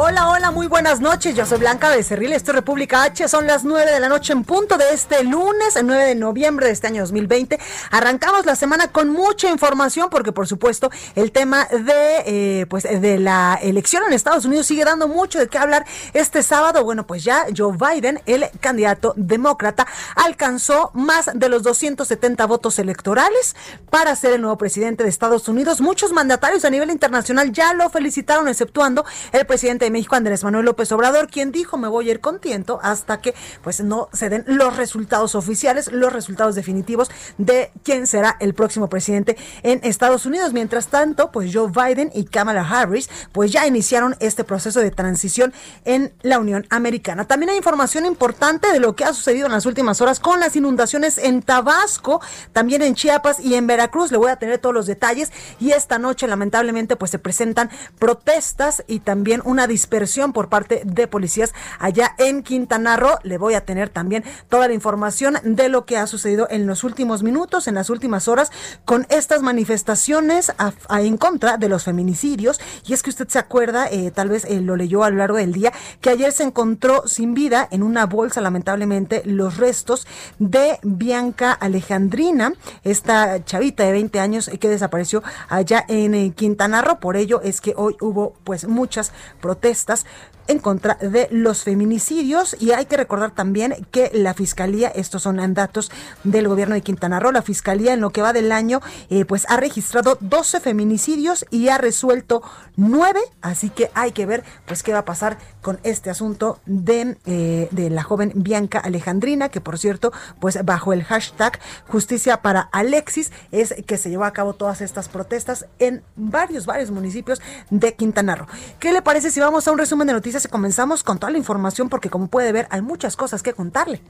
[0.00, 1.34] Hola, hola, muy buenas noches.
[1.34, 3.26] Yo soy Blanca Becerril, esto es República H.
[3.26, 6.66] Son las 9 de la noche en punto de este lunes, el 9 de noviembre
[6.66, 7.58] de este año 2020.
[7.90, 12.22] Arrancamos la semana con mucha información porque, por supuesto, el tema de,
[12.60, 15.84] eh, pues, de la elección en Estados Unidos sigue dando mucho de qué hablar.
[16.14, 22.46] Este sábado, bueno, pues ya Joe Biden, el candidato demócrata, alcanzó más de los 270
[22.46, 23.56] votos electorales
[23.90, 25.80] para ser el nuevo presidente de Estados Unidos.
[25.80, 30.66] Muchos mandatarios a nivel internacional ya lo felicitaron, exceptuando el presidente de México, Andrés Manuel
[30.66, 34.44] López Obrador, quien dijo me voy a ir contento hasta que pues no se den
[34.46, 40.52] los resultados oficiales, los resultados definitivos de quién será el próximo presidente en Estados Unidos.
[40.52, 45.54] Mientras tanto, pues Joe Biden y Kamala Harris pues ya iniciaron este proceso de transición
[45.84, 47.26] en la Unión Americana.
[47.26, 50.54] También hay información importante de lo que ha sucedido en las últimas horas con las
[50.54, 52.20] inundaciones en Tabasco,
[52.52, 54.12] también en Chiapas y en Veracruz.
[54.12, 58.84] Le voy a tener todos los detalles y esta noche lamentablemente pues se presentan protestas
[58.86, 63.16] y también una dispersión por parte de policías allá en Quintana Roo.
[63.22, 66.82] Le voy a tener también toda la información de lo que ha sucedido en los
[66.82, 68.50] últimos minutos, en las últimas horas,
[68.84, 70.52] con estas manifestaciones
[70.90, 72.60] en contra de los feminicidios.
[72.88, 75.36] Y es que usted se acuerda, eh, tal vez eh, lo leyó a lo largo
[75.36, 80.08] del día, que ayer se encontró sin vida en una bolsa, lamentablemente, los restos
[80.40, 82.52] de Bianca Alejandrina,
[82.82, 86.98] esta chavita de 20 años que desapareció allá en eh, Quintana Roo.
[86.98, 90.06] Por ello es que hoy hubo pues muchas protestas protestas
[90.48, 92.56] en contra de los feminicidios.
[92.58, 95.90] Y hay que recordar también que la fiscalía, estos son datos
[96.24, 99.46] del gobierno de Quintana Roo, la fiscalía en lo que va del año eh, pues
[99.48, 102.42] ha registrado 12 feminicidios y ha resuelto
[102.76, 107.16] 9, así que hay que ver pues qué va a pasar con este asunto de,
[107.26, 112.60] eh, de la joven Bianca Alejandrina, que por cierto pues bajo el hashtag justicia para
[112.72, 117.94] Alexis es que se llevó a cabo todas estas protestas en varios, varios municipios de
[117.94, 118.46] Quintana Roo.
[118.78, 121.38] ¿Qué le parece si vamos a un resumen de noticias y comenzamos con toda la
[121.38, 124.02] información porque como puede ver hay muchas cosas que contarle.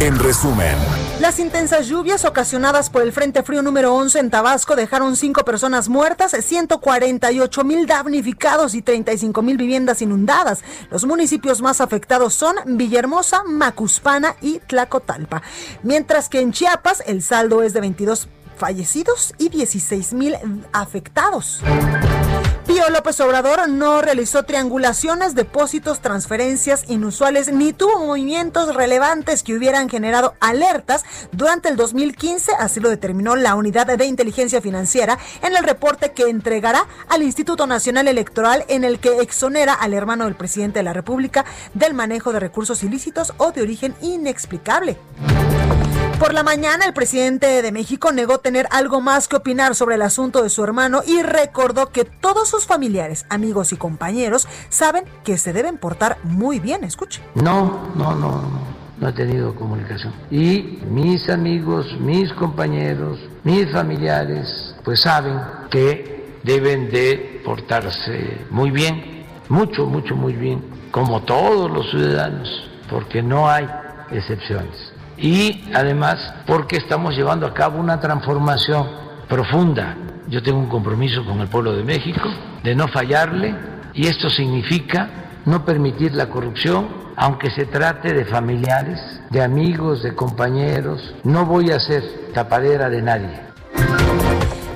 [0.00, 0.76] En resumen,
[1.20, 5.88] las intensas lluvias ocasionadas por el Frente Frío número 11 en Tabasco dejaron cinco personas
[5.88, 10.62] muertas, 148 mil damnificados y 35 mil viviendas inundadas.
[10.92, 15.42] Los municipios más afectados son Villahermosa, Macuspana y Tlacotalpa.
[15.82, 20.36] Mientras que en Chiapas el saldo es de 22 fallecidos y 16 mil
[20.72, 21.60] afectados.
[22.90, 30.34] López Obrador no realizó triangulaciones, depósitos, transferencias inusuales ni tuvo movimientos relevantes que hubieran generado
[30.40, 36.12] alertas durante el 2015, así lo determinó la Unidad de Inteligencia Financiera en el reporte
[36.12, 40.84] que entregará al Instituto Nacional Electoral en el que exonera al hermano del presidente de
[40.84, 41.44] la República
[41.74, 44.96] del manejo de recursos ilícitos o de origen inexplicable.
[46.18, 50.02] Por la mañana, el presidente de México negó tener algo más que opinar sobre el
[50.02, 55.38] asunto de su hermano y recordó que todos sus familiares, amigos y compañeros saben que
[55.38, 56.82] se deben portar muy bien.
[56.82, 57.22] Escuche.
[57.36, 58.60] No, no, no, no,
[58.98, 60.12] no he tenido comunicación.
[60.28, 65.38] Y mis amigos, mis compañeros, mis familiares, pues saben
[65.70, 72.48] que deben de portarse muy bien, mucho, mucho, muy bien, como todos los ciudadanos,
[72.90, 73.68] porque no hay
[74.10, 78.86] excepciones y además porque estamos llevando a cabo una transformación
[79.28, 79.96] profunda.
[80.28, 82.28] Yo tengo un compromiso con el pueblo de México
[82.62, 83.54] de no fallarle
[83.94, 85.08] y esto significa
[85.44, 89.00] no permitir la corrupción, aunque se trate de familiares,
[89.30, 91.14] de amigos, de compañeros.
[91.24, 92.02] No voy a ser
[92.34, 93.40] tapadera de nadie.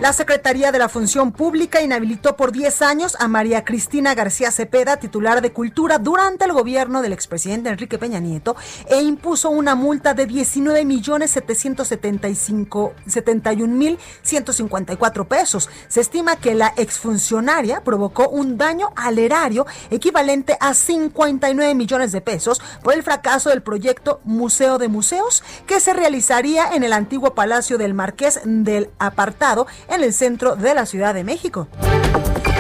[0.03, 4.97] La Secretaría de la Función Pública inhabilitó por 10 años a María Cristina García Cepeda,
[4.97, 8.57] titular de Cultura, durante el gobierno del expresidente Enrique Peña Nieto
[8.91, 15.71] e impuso una multa de 19 millones 771 mil 154 pesos.
[15.87, 22.21] Se estima que la exfuncionaria provocó un daño al erario equivalente a 59 millones de
[22.21, 27.37] pesos por el fracaso del proyecto Museo de Museos que se realizaría en el antiguo
[27.37, 31.69] Palacio del Marqués del Apartado en el centro de la Ciudad de México.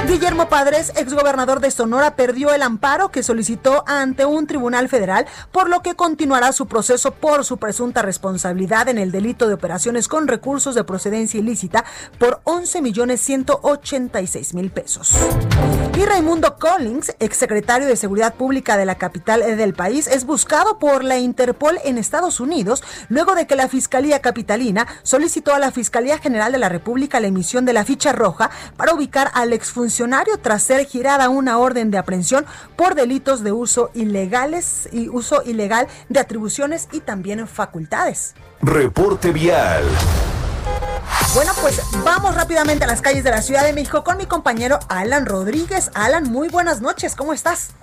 [0.08, 5.70] Guillermo Padres, exgobernador de Sonora, perdió el amparo que solicitó ante un tribunal federal, por
[5.70, 10.26] lo que continuará su proceso por su presunta responsabilidad en el delito de operaciones con
[10.26, 11.84] recursos de procedencia ilícita
[12.18, 15.12] por 11 millones 186 mil pesos.
[15.96, 21.04] Y Raimundo Collins, exsecretario de Seguridad Pública de la capital del país, es buscado por
[21.04, 26.18] la Interpol en Estados Unidos luego de que la Fiscalía Capitalina solicitó a la Fiscalía
[26.18, 29.91] General de la República la emisión de la ficha roja para ubicar al exfuncionario
[30.40, 32.46] tras ser girada una orden de aprehensión
[32.76, 38.34] por delitos de uso ilegales y uso ilegal de atribuciones y también facultades.
[38.62, 39.84] Reporte vial.
[41.34, 44.78] Bueno, pues vamos rápidamente a las calles de la Ciudad de México con mi compañero
[44.88, 45.90] Alan Rodríguez.
[45.94, 47.74] Alan, muy buenas noches, ¿cómo estás?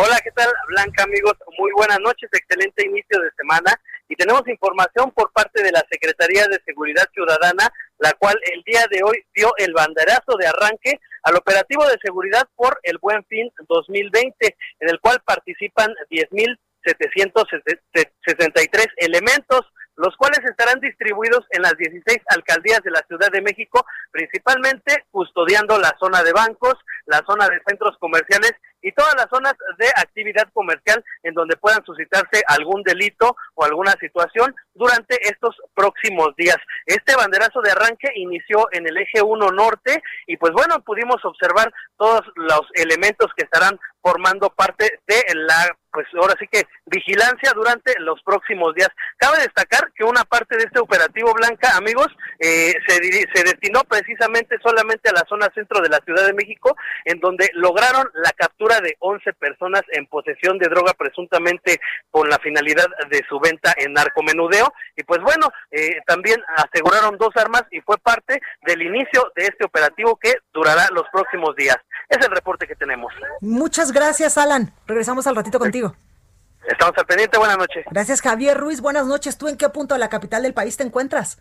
[0.00, 1.34] Hola, ¿qué tal, Blanca, amigos?
[1.58, 3.72] Muy buenas noches, excelente inicio de semana.
[4.08, 8.86] Y tenemos información por parte de la Secretaría de Seguridad Ciudadana, la cual el día
[8.90, 13.52] de hoy dio el banderazo de arranque al operativo de seguridad por el Buen Fin
[13.68, 19.66] 2020, en el cual participan 10.763 elementos
[19.96, 25.78] los cuales estarán distribuidos en las 16 alcaldías de la Ciudad de México, principalmente custodiando
[25.78, 26.74] la zona de bancos,
[27.06, 28.52] la zona de centros comerciales
[28.82, 33.92] y todas las zonas de actividad comercial en donde puedan suscitarse algún delito o alguna
[34.00, 36.56] situación durante estos próximos días.
[36.86, 41.72] Este banderazo de arranque inició en el eje 1 norte y pues bueno, pudimos observar
[41.96, 47.92] todos los elementos que estarán formando parte de la pues ahora sí que vigilancia durante
[48.00, 48.88] los próximos días.
[49.18, 52.08] Cabe destacar que una parte de este operativo Blanca, amigos,
[52.38, 56.74] eh, se, se destinó precisamente solamente a la zona centro de la Ciudad de México,
[57.04, 61.80] en donde lograron la captura de 11 personas en posesión de droga presuntamente
[62.10, 64.72] con la finalidad de su venta en narcomenudeo.
[64.96, 69.64] Y pues bueno, eh, también aseguraron dos armas y fue parte del inicio de este
[69.64, 71.76] operativo que durará los próximos días.
[72.08, 73.12] Es el reporte que tenemos.
[73.40, 74.72] Muchas gracias, Alan.
[74.86, 75.94] Regresamos al ratito contigo.
[76.66, 77.84] Estamos al pendiente, buenas noches.
[77.90, 78.80] Gracias, Javier Ruiz.
[78.80, 79.36] Buenas noches.
[79.36, 81.38] ¿Tú en qué punto de la capital del país te encuentras?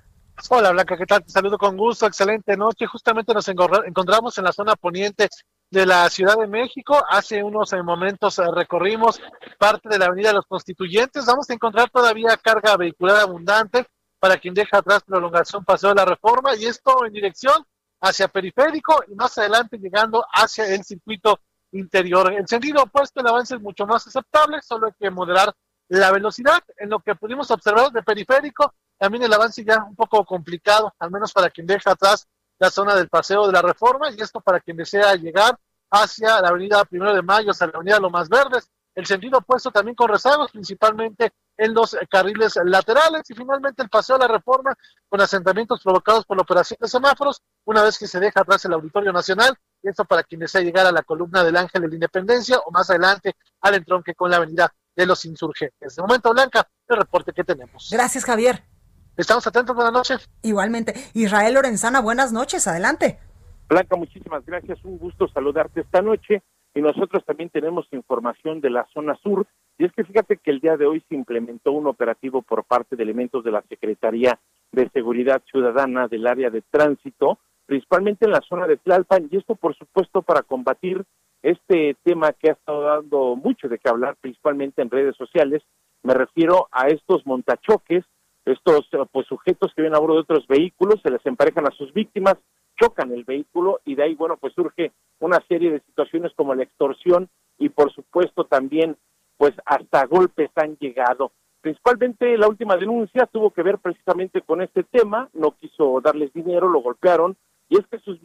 [0.49, 1.23] Hola, Blanca, ¿qué tal?
[1.23, 2.07] Te saludo con gusto.
[2.07, 2.87] Excelente noche.
[2.87, 5.29] Justamente nos encontramos en la zona poniente
[5.71, 7.01] de la Ciudad de México.
[7.09, 9.19] Hace unos eh, momentos eh, recorrimos
[9.57, 11.25] parte de la Avenida de los Constituyentes.
[11.25, 13.87] Vamos a encontrar todavía carga vehicular abundante
[14.19, 17.65] para quien deja atrás prolongación Paseo de la Reforma y esto en dirección
[18.01, 21.39] hacia Periférico y más adelante llegando hacia el circuito
[21.71, 22.33] interior.
[22.33, 25.53] En sentido opuesto, el avance es mucho más aceptable, solo hay que moderar
[25.87, 26.61] la velocidad.
[26.77, 31.11] En lo que pudimos observar de Periférico, también el avance ya un poco complicado, al
[31.11, 32.27] menos para quien deja atrás
[32.61, 35.57] la zona del Paseo de la Reforma, y esto para quien desea llegar
[35.89, 39.95] hacia la avenida Primero de Mayo, hacia la avenida Lomas Verdes, el sentido opuesto también
[39.95, 44.75] con rezagos, principalmente en los carriles laterales, y finalmente el Paseo de la Reforma
[45.09, 48.73] con asentamientos provocados por la operación de semáforos, una vez que se deja atrás el
[48.73, 51.95] Auditorio Nacional, y esto para quien desea llegar a la columna del Ángel de la
[51.95, 55.95] Independencia o más adelante al entronque con la avenida de los Insurgentes.
[55.95, 57.89] De momento, Blanca, el reporte que tenemos.
[57.91, 58.63] Gracias, Javier.
[59.17, 60.29] Estamos atentos, buenas noches.
[60.41, 60.93] Igualmente.
[61.13, 63.19] Israel Lorenzana, buenas noches, adelante.
[63.67, 66.41] Blanca, muchísimas gracias, un gusto saludarte esta noche
[66.73, 69.45] y nosotros también tenemos información de la zona sur
[69.77, 72.95] y es que fíjate que el día de hoy se implementó un operativo por parte
[72.95, 74.39] de elementos de la Secretaría
[74.71, 79.55] de Seguridad Ciudadana del área de tránsito, principalmente en la zona de Tlalpan y esto
[79.55, 81.03] por supuesto para combatir
[81.41, 85.63] este tema que ha estado dando mucho de qué hablar, principalmente en redes sociales.
[86.03, 88.05] Me refiero a estos montachoques
[88.45, 91.93] estos pues, sujetos que vienen a bordo de otros vehículos, se les emparejan a sus
[91.93, 92.35] víctimas,
[92.79, 96.63] chocan el vehículo y de ahí, bueno, pues surge una serie de situaciones como la
[96.63, 97.29] extorsión
[97.59, 98.97] y por supuesto también
[99.37, 101.31] pues hasta golpes han llegado.
[101.61, 106.69] Principalmente la última denuncia tuvo que ver precisamente con este tema, no quiso darles dinero,
[106.69, 107.37] lo golpearon
[107.69, 108.19] y es que sus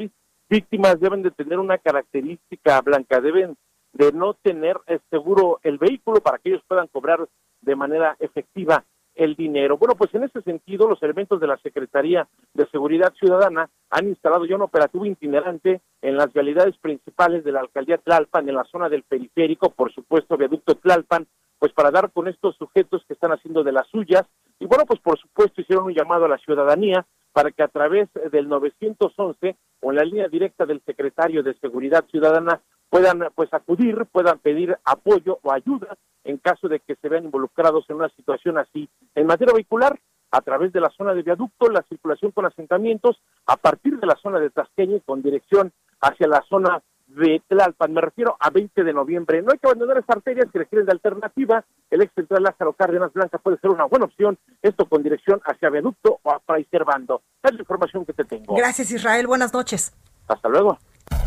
[0.49, 3.57] víctimas deben de tener una característica blanca, deben
[3.93, 7.27] de no tener eh, seguro el vehículo para que ellos puedan cobrar
[7.61, 8.85] de manera efectiva
[9.17, 9.79] el dinero.
[9.79, 14.45] Bueno, pues en ese sentido, los elementos de la Secretaría de Seguridad Ciudadana han instalado
[14.45, 18.89] ya un operativo itinerante en las realidades principales de la alcaldía Tlalpan, en la zona
[18.89, 21.27] del periférico, por supuesto, viaducto Tlalpan,
[21.59, 24.23] pues para dar con estos sujetos que están haciendo de las suyas.
[24.61, 28.09] Y bueno, pues por supuesto hicieron un llamado a la ciudadanía para que a través
[28.31, 34.07] del 911 o en la línea directa del secretario de Seguridad Ciudadana puedan pues acudir,
[34.11, 38.59] puedan pedir apoyo o ayuda en caso de que se vean involucrados en una situación
[38.59, 38.89] así.
[39.15, 39.99] En materia vehicular,
[40.31, 44.17] a través de la zona de viaducto, la circulación con asentamientos, a partir de la
[44.17, 48.93] zona de Tasqueña con dirección hacia la zona de Tlalpan, me refiero a 20 de
[48.93, 49.41] noviembre.
[49.41, 51.65] No hay que abandonar estas arterias que requieren de alternativa.
[51.89, 55.71] El ex central Lázaro Cárdenas Blanca puede ser una buena opción, esto con dirección hacia
[55.71, 57.23] viaducto o a Fray Servando.
[57.43, 58.57] Es la información que te tengo.
[58.57, 59.29] Gracias, Israel.
[59.29, 59.95] Buenas noches.
[60.27, 60.79] Hasta luego.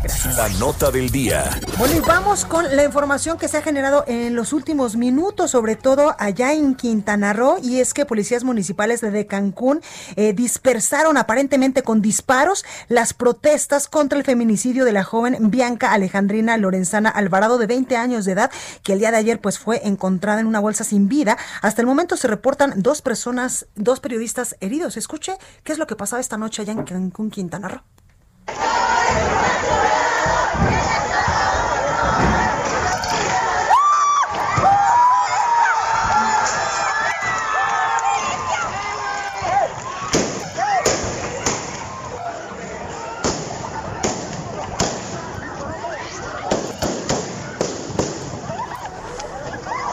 [0.02, 1.44] La nota del día.
[1.76, 5.76] Bueno, y vamos con la información que se ha generado en los últimos minutos, sobre
[5.76, 9.82] todo allá en Quintana Roo, y es que policías municipales de Cancún
[10.16, 16.56] eh, dispersaron aparentemente con disparos las protestas contra el feminicidio de la joven Bianca Alejandrina
[16.56, 18.50] Lorenzana Alvarado, de 20 años de edad,
[18.82, 21.36] que el día de ayer pues fue encontrada en una bolsa sin vida.
[21.60, 24.96] Hasta el momento se reportan dos personas, dos periodistas heridos.
[24.96, 27.82] Escuche qué es lo que pasaba esta noche allá en Cancún, Quintana Roo.
[28.46, 29.99] Glória, glória.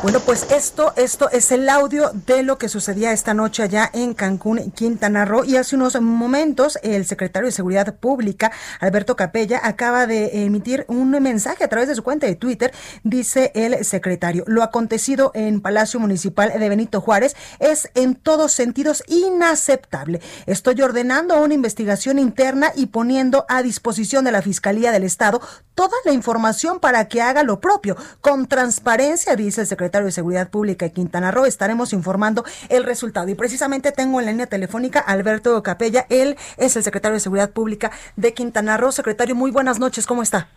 [0.08, 4.14] Bueno, pues esto, esto es el audio de lo que sucedía esta noche allá en
[4.14, 5.44] Cancún, Quintana Roo.
[5.44, 11.10] Y hace unos momentos el secretario de Seguridad Pública, Alberto Capella, acaba de emitir un
[11.10, 12.74] mensaje a través de su cuenta de Twitter.
[13.04, 19.04] Dice el secretario, lo acontecido en Palacio Municipal de Benito Juárez es en todos sentidos
[19.08, 20.22] inaceptable.
[20.46, 25.42] Estoy ordenando una investigación interna y poniendo a disposición de la Fiscalía del Estado
[25.76, 30.50] toda la información para que haga lo propio, con transparencia, dice el secretario de Seguridad
[30.50, 33.30] Pública de Quintana Roo, estaremos informando el resultado.
[33.30, 37.52] Y precisamente tengo en la línea telefónica Alberto Capella, él es el secretario de Seguridad
[37.52, 38.92] Pública de Quintana Roo.
[38.92, 40.48] Secretario, muy buenas noches, ¿cómo está?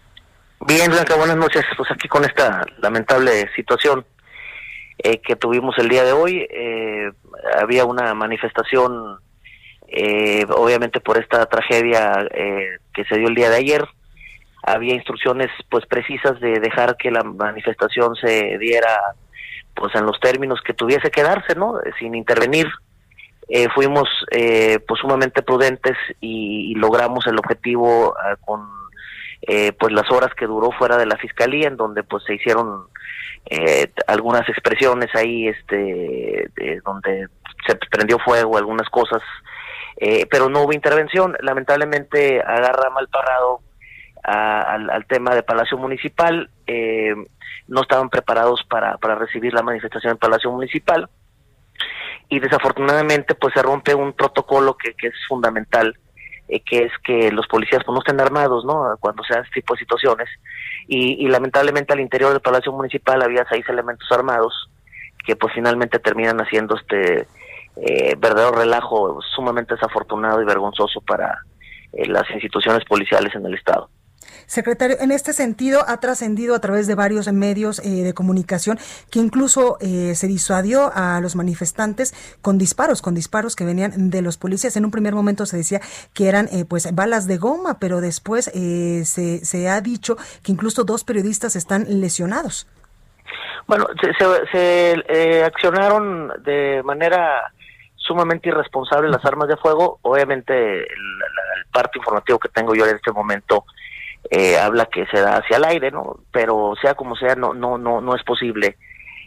[0.66, 1.64] Bien, Blanca, buenas noches.
[1.76, 4.04] Pues aquí con esta lamentable situación
[5.02, 7.11] eh, que tuvimos el día de hoy, eh,
[7.59, 9.18] había una manifestación,
[9.88, 12.28] eh, obviamente por esta tragedia
[12.92, 13.88] que se dio el día de ayer,
[14.62, 18.99] había instrucciones pues precisas de dejar que la manifestación se diera
[19.74, 21.74] pues en los términos que tuviese que darse, ¿no?
[21.98, 22.68] Sin intervenir.
[23.52, 28.68] Eh, fuimos eh, pues sumamente prudentes y, logramos el objetivo ah, con
[29.42, 32.86] eh, pues las horas que duró fuera de la fiscalía en donde pues se hicieron
[34.06, 36.50] algunas expresiones ahí este
[36.84, 37.26] donde
[37.66, 39.22] se prendió fuego algunas cosas
[40.30, 43.60] pero no hubo intervención lamentablemente agarra mal parado
[44.22, 47.14] al, al, tema de Palacio Municipal eh,
[47.68, 51.08] no estaban preparados para, para recibir la manifestación en Palacio Municipal.
[52.28, 55.98] Y desafortunadamente pues se rompe un protocolo que, que es fundamental
[56.48, 59.74] eh, que es que los policías pues, no estén armados no cuando sean este tipo
[59.74, 60.28] de situaciones.
[60.88, 64.68] Y, y lamentablemente al interior del Palacio Municipal había seis elementos armados
[65.24, 67.28] que pues finalmente terminan haciendo este
[67.76, 71.38] eh, verdadero relajo sumamente desafortunado y vergonzoso para
[71.92, 73.88] eh, las instituciones policiales en el estado.
[74.50, 79.21] Secretario, en este sentido ha trascendido a través de varios medios eh, de comunicación que
[79.21, 84.38] incluso eh, se disuadió a los manifestantes con disparos, con disparos que venían de los
[84.38, 84.76] policías.
[84.76, 85.80] En un primer momento se decía
[86.14, 90.83] que eran eh, pues balas de goma, pero después se, se ha dicho que incluso
[90.83, 92.66] dos periodistas están lesionados.
[93.69, 93.87] Bueno,
[94.19, 97.52] se, accionaron de manera
[97.95, 100.00] sumamente irresponsable las armas de fuego.
[100.02, 100.88] Obviamente el,
[101.73, 103.64] parte informativo que tengo yo en este momento
[104.28, 106.20] eh, habla que se da hacia el aire, ¿no?
[106.30, 108.76] Pero sea como sea, no, no, no, no es posible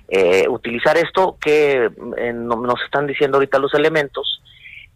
[0.08, 4.42] eh, utilizar esto que eh, nos están diciendo ahorita los elementos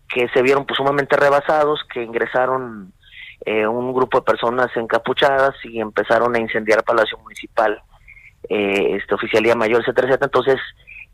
[0.07, 2.93] que se vieron pues, sumamente rebasados, que ingresaron
[3.45, 7.79] un grupo de personas encapuchadas y empezaron a incendiar Palacio Municipal,
[8.49, 10.25] este oficialía mayor, etcétera, etcétera.
[10.25, 10.59] Entonces,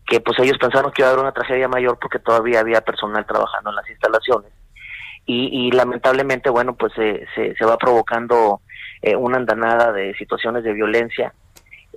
[0.07, 3.25] que pues ellos pensaron que iba a haber una tragedia mayor porque todavía había personal
[3.25, 4.51] trabajando en las instalaciones.
[5.25, 8.61] Y lamentablemente, bueno, pues se, se va provocando
[9.03, 11.33] eh, una andanada de situaciones de violencia.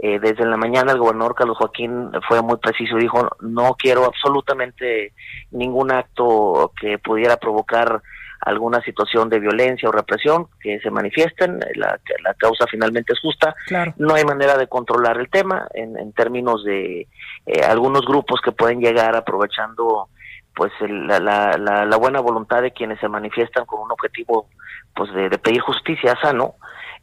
[0.02, 4.04] Eh, desde la mañana el gobernador Carlos Joaquín fue muy preciso y dijo, no quiero
[4.04, 5.12] absolutamente
[5.52, 8.02] ningún acto que pudiera provocar
[8.40, 13.54] alguna situación de violencia o represión que se manifiesten, la, la causa finalmente es justa,
[13.96, 17.06] no hay manera de controlar el tema en, en términos de
[17.46, 20.08] eh, algunos grupos que pueden llegar aprovechando
[20.54, 24.48] pues la, la, la, buena voluntad de quienes se manifiestan con un objetivo
[24.94, 26.54] pues de, de pedir justicia sano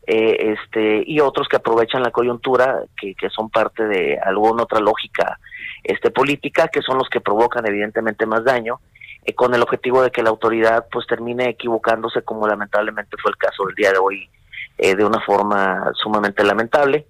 [0.05, 4.81] eh, este y otros que aprovechan la coyuntura que, que son parte de alguna otra
[4.81, 5.39] lógica
[5.81, 8.81] este política que son los que provocan evidentemente más daño
[9.23, 13.37] eh, con el objetivo de que la autoridad pues termine equivocándose como lamentablemente fue el
[13.37, 14.29] caso del día de hoy
[14.77, 17.07] eh, de una forma sumamente lamentable.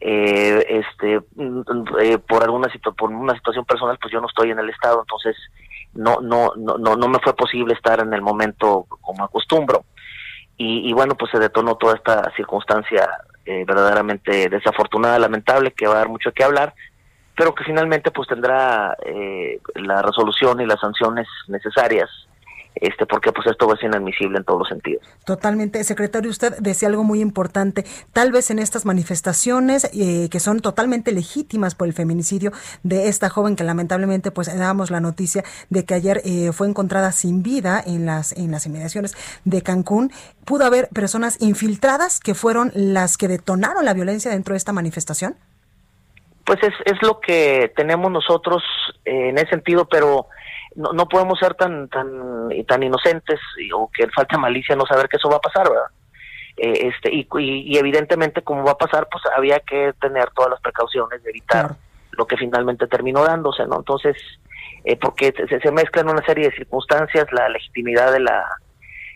[0.00, 1.62] Este mm,
[2.26, 5.34] por alguna por una situación personal pues yo no estoy en el estado entonces
[5.94, 9.84] no no no no no me fue posible estar en el momento como acostumbro
[10.56, 13.08] y, bueno, pues se detonó toda esta circunstancia
[13.44, 16.74] eh, verdaderamente desafortunada, lamentable, que va a dar mucho que hablar,
[17.36, 22.08] pero que finalmente pues tendrá eh, la resolución y las sanciones necesarias
[22.74, 25.02] este porque pues esto va a ser inadmisible en todos los sentidos.
[25.24, 30.60] Totalmente, secretario, usted decía algo muy importante, tal vez en estas manifestaciones eh, que son
[30.60, 32.52] totalmente legítimas por el feminicidio
[32.82, 37.12] de esta joven que lamentablemente pues dábamos la noticia de que ayer eh, fue encontrada
[37.12, 40.10] sin vida en las en las inmediaciones de Cancún,
[40.44, 45.36] pudo haber personas infiltradas que fueron las que detonaron la violencia dentro de esta manifestación.
[46.44, 48.62] Pues es, es lo que tenemos nosotros
[49.04, 50.26] eh, en ese sentido, pero
[50.76, 53.40] no, no podemos ser tan tan tan inocentes
[53.74, 55.86] o que falta malicia no saber que eso va a pasar, ¿verdad?
[56.56, 60.60] Eh, este y, y, evidentemente como va a pasar, pues había que tener todas las
[60.60, 61.76] precauciones de evitar
[62.12, 63.78] lo que finalmente terminó dándose, ¿no?
[63.78, 64.16] Entonces,
[64.84, 68.46] eh, porque se, se mezclan una serie de circunstancias, la legitimidad de la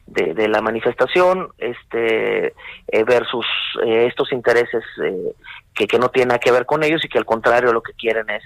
[0.08, 3.46] de, de la manifestación este eh, versus
[3.84, 5.32] eh, estos intereses eh,
[5.74, 7.92] que, que no tienen nada que ver con ellos y que al contrario lo que
[7.92, 8.42] quieren es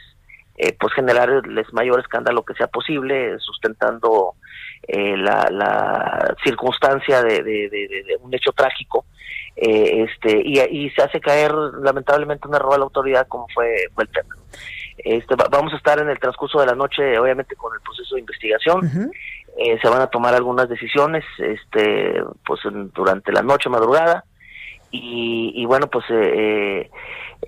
[0.63, 4.35] eh, pues generar el mayor escándalo que sea posible sustentando
[4.87, 9.05] eh, la, la circunstancia de, de, de, de, un hecho trágico.
[9.57, 13.85] Eh, este y, y, se hace caer lamentablemente un error a la autoridad como fue,
[13.95, 14.35] fue el tema.
[14.99, 18.21] Este, vamos a estar en el transcurso de la noche obviamente con el proceso de
[18.21, 18.79] investigación.
[18.79, 19.11] Uh -huh
[19.57, 24.25] eh, se van a tomar algunas decisiones este pues en, durante la noche madrugada
[24.93, 26.89] y, y bueno pues eh,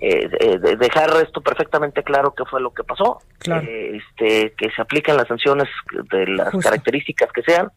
[0.01, 3.65] eh, eh dejar esto perfectamente claro qué fue lo que pasó claro.
[3.65, 5.69] este que se apliquen las sanciones
[6.11, 6.69] de las Justo.
[6.69, 7.71] características que sean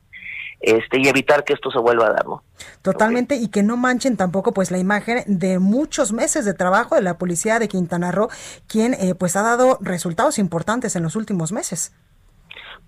[0.60, 2.42] este y evitar que esto se vuelva a dar, ¿no?
[2.82, 3.44] Totalmente okay.
[3.44, 7.16] y que no manchen tampoco pues la imagen de muchos meses de trabajo de la
[7.16, 8.28] policía de Quintana Roo,
[8.66, 11.92] quien eh, pues ha dado resultados importantes en los últimos meses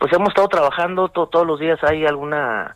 [0.01, 2.75] pues hemos estado trabajando to todos los días hay alguna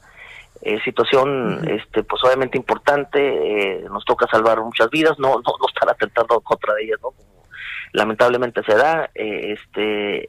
[0.64, 1.80] eh, situación uh -huh.
[1.80, 6.40] este pues obviamente importante eh, nos toca salvar muchas vidas no no, no estar atentando
[6.40, 7.44] contra ellas no como
[7.92, 10.28] lamentablemente se da eh, este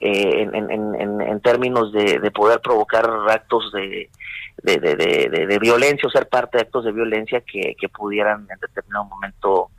[0.00, 4.10] en, en, en, en, términos de, de, poder provocar actos de
[4.62, 8.58] de, de, de, violencia o ser parte de actos de violencia que, que pudieran en
[8.58, 9.70] determinado momento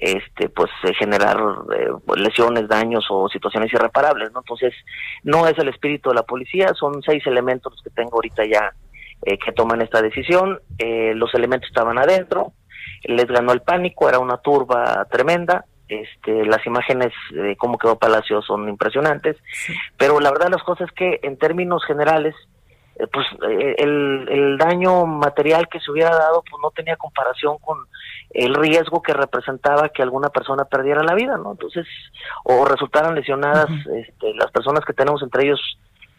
[0.00, 1.36] este pues eh, generar
[1.76, 4.40] eh, lesiones, daños o situaciones irreparables, ¿no?
[4.40, 4.74] Entonces,
[5.24, 8.72] no es el espíritu de la policía, son seis elementos los que tengo ahorita ya
[9.22, 12.52] eh, que toman esta decisión, eh, los elementos estaban adentro,
[13.04, 18.42] les ganó el pánico, era una turba tremenda, este, las imágenes de cómo quedó Palacio
[18.42, 19.74] son impresionantes, sí.
[19.96, 22.34] pero la verdad las cosas es que en términos generales,
[22.96, 27.56] eh, pues eh, el, el daño material que se hubiera dado pues no tenía comparación
[27.58, 27.78] con
[28.30, 31.52] el riesgo que representaba que alguna persona perdiera la vida, ¿no?
[31.52, 31.86] Entonces,
[32.44, 34.06] o resultaran lesionadas uh -huh.
[34.06, 35.60] este, las personas que tenemos entre ellos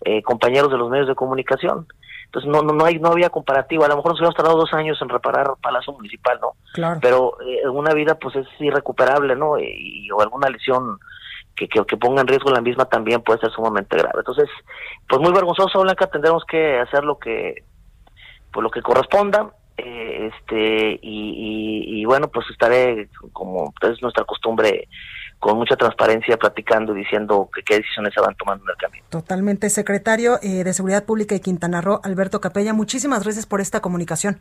[0.06, 1.86] eh, compañeros de los medios de comunicación.
[2.30, 3.84] Entonces no, no, no hay no había comparativo.
[3.84, 6.52] A lo mejor nos hubiéramos tardado dos años en reparar Palacio Municipal, ¿no?
[6.74, 7.00] Claro.
[7.02, 9.58] Pero eh, una vida pues es irrecuperable, ¿no?
[9.58, 11.00] Y, y, o alguna lesión
[11.56, 14.20] que, que, que, ponga en riesgo la misma también puede ser sumamente grave.
[14.20, 14.48] Entonces,
[15.08, 17.64] pues muy vergonzoso, Blanca, tendremos que hacer lo que,
[18.54, 24.24] pues lo que corresponda, eh, este, y, y, y, bueno, pues estaré, como es nuestra
[24.26, 24.88] costumbre,
[25.40, 29.06] con mucha transparencia platicando y diciendo que, qué decisiones se van tomando en el camino.
[29.10, 33.80] Totalmente, secretario eh, de Seguridad Pública de Quintana Roo, Alberto Capella, muchísimas gracias por esta
[33.80, 34.40] comunicación.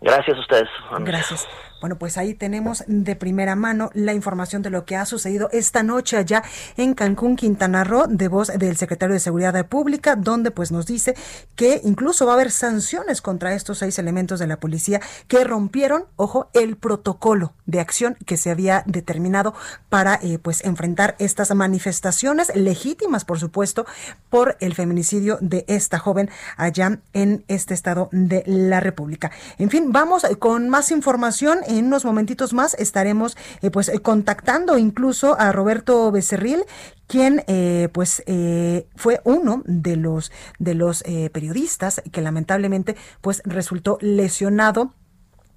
[0.00, 0.68] Gracias a ustedes.
[1.00, 1.48] Gracias.
[1.80, 5.84] Bueno, pues ahí tenemos de primera mano la información de lo que ha sucedido esta
[5.84, 6.42] noche allá
[6.76, 11.14] en Cancún, Quintana Roo, de voz del secretario de Seguridad Pública, donde pues nos dice
[11.54, 16.06] que incluso va a haber sanciones contra estos seis elementos de la policía que rompieron,
[16.16, 19.54] ojo, el protocolo de acción que se había determinado
[19.88, 23.86] para eh, pues enfrentar estas manifestaciones legítimas, por supuesto,
[24.30, 29.30] por el feminicidio de esta joven allá en este estado de la República.
[29.58, 34.78] En fin, vamos con más información en unos momentitos más estaremos eh, pues eh, contactando
[34.78, 36.64] incluso a Roberto Becerril
[37.08, 43.42] quien eh, pues eh, fue uno de los de los eh, periodistas que lamentablemente pues
[43.44, 44.92] resultó lesionado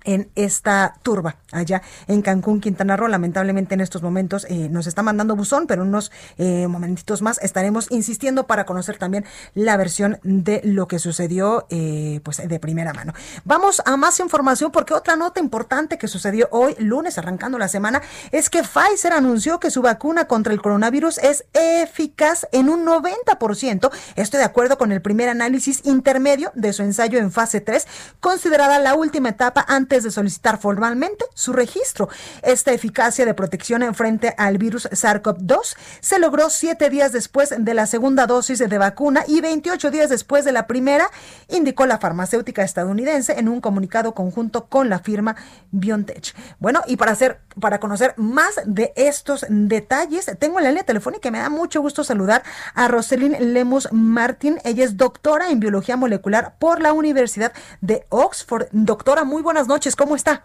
[0.04, 3.08] en esta turba allá en Cancún, Quintana Roo.
[3.08, 7.88] Lamentablemente en estos momentos eh, nos está mandando buzón, pero unos eh, momentitos más estaremos
[7.92, 13.14] insistiendo para conocer también la versión de lo que sucedió eh, pues de primera mano.
[13.44, 18.02] Vamos a más información porque otra nota importante que sucedió hoy, lunes, arrancando la semana,
[18.32, 23.92] es que Pfizer anunció que su vacuna contra el coronavirus es eficaz en un 90%.
[24.16, 27.88] Esto de acuerdo con el primer análisis intermedio de su ensayo en fase 3,
[28.20, 32.08] considerada la última etapa antes de solicitar formalmente su registro.
[32.42, 37.74] Esta eficacia de protección en frente al virus SARS-CoV-2 se logró siete días después de
[37.74, 41.10] la segunda dosis de vacuna y 28 días después de la primera,
[41.50, 45.36] indicó la farmacéutica estadounidense en un comunicado conjunto con la firma
[45.72, 46.34] BioNTech.
[46.60, 51.28] Bueno, y para hacer, para conocer más de estos detalles, tengo en la línea telefónica
[51.28, 54.60] y me da mucho gusto saludar a Roselyn Lemus Martin.
[54.64, 57.52] Ella es doctora en biología molecular por la Universidad
[57.82, 58.68] de Oxford.
[58.72, 60.44] Doctora, muy buenas noches, ¿cómo está?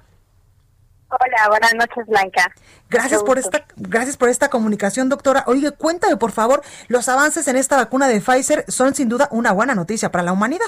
[1.09, 2.53] Hola, buenas noches, Blanca.
[2.89, 5.45] Gracias por esta, gracias por esta comunicación, doctora.
[5.47, 9.53] Oye, cuéntame, por favor, los avances en esta vacuna de Pfizer son sin duda una
[9.53, 10.67] buena noticia para la humanidad.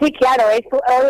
[0.00, 0.44] Sí, claro,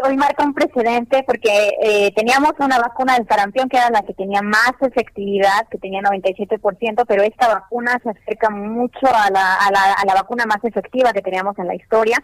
[0.05, 4.13] hoy, marca un precedente porque eh, teníamos una vacuna del sarampión que era la que
[4.13, 9.71] tenía más efectividad, que tenía 97%, pero esta vacuna se acerca mucho a la, a
[9.71, 12.19] la, a la vacuna más efectiva que teníamos en la historia.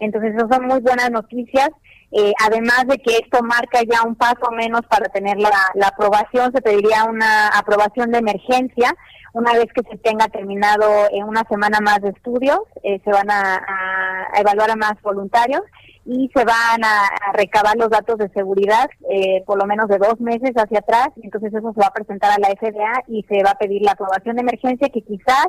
[0.00, 1.70] Entonces, esas son muy buenas noticias.
[2.12, 6.52] Eh, además de que esto marca ya un paso menos para tener la, la aprobación,
[6.52, 8.96] se pediría una aprobación de emergencia
[9.32, 13.30] una vez que se tenga terminado en una semana más de estudios, eh, se van
[13.30, 15.62] a, a, evaluar a más voluntarios
[16.04, 20.18] y se van a, recabar los datos de seguridad eh, por lo menos de dos
[20.20, 21.08] meses hacia atrás.
[21.22, 23.92] Entonces eso se va a presentar a la FDA y se va a pedir la
[23.92, 25.46] aprobación de emergencia que quizás,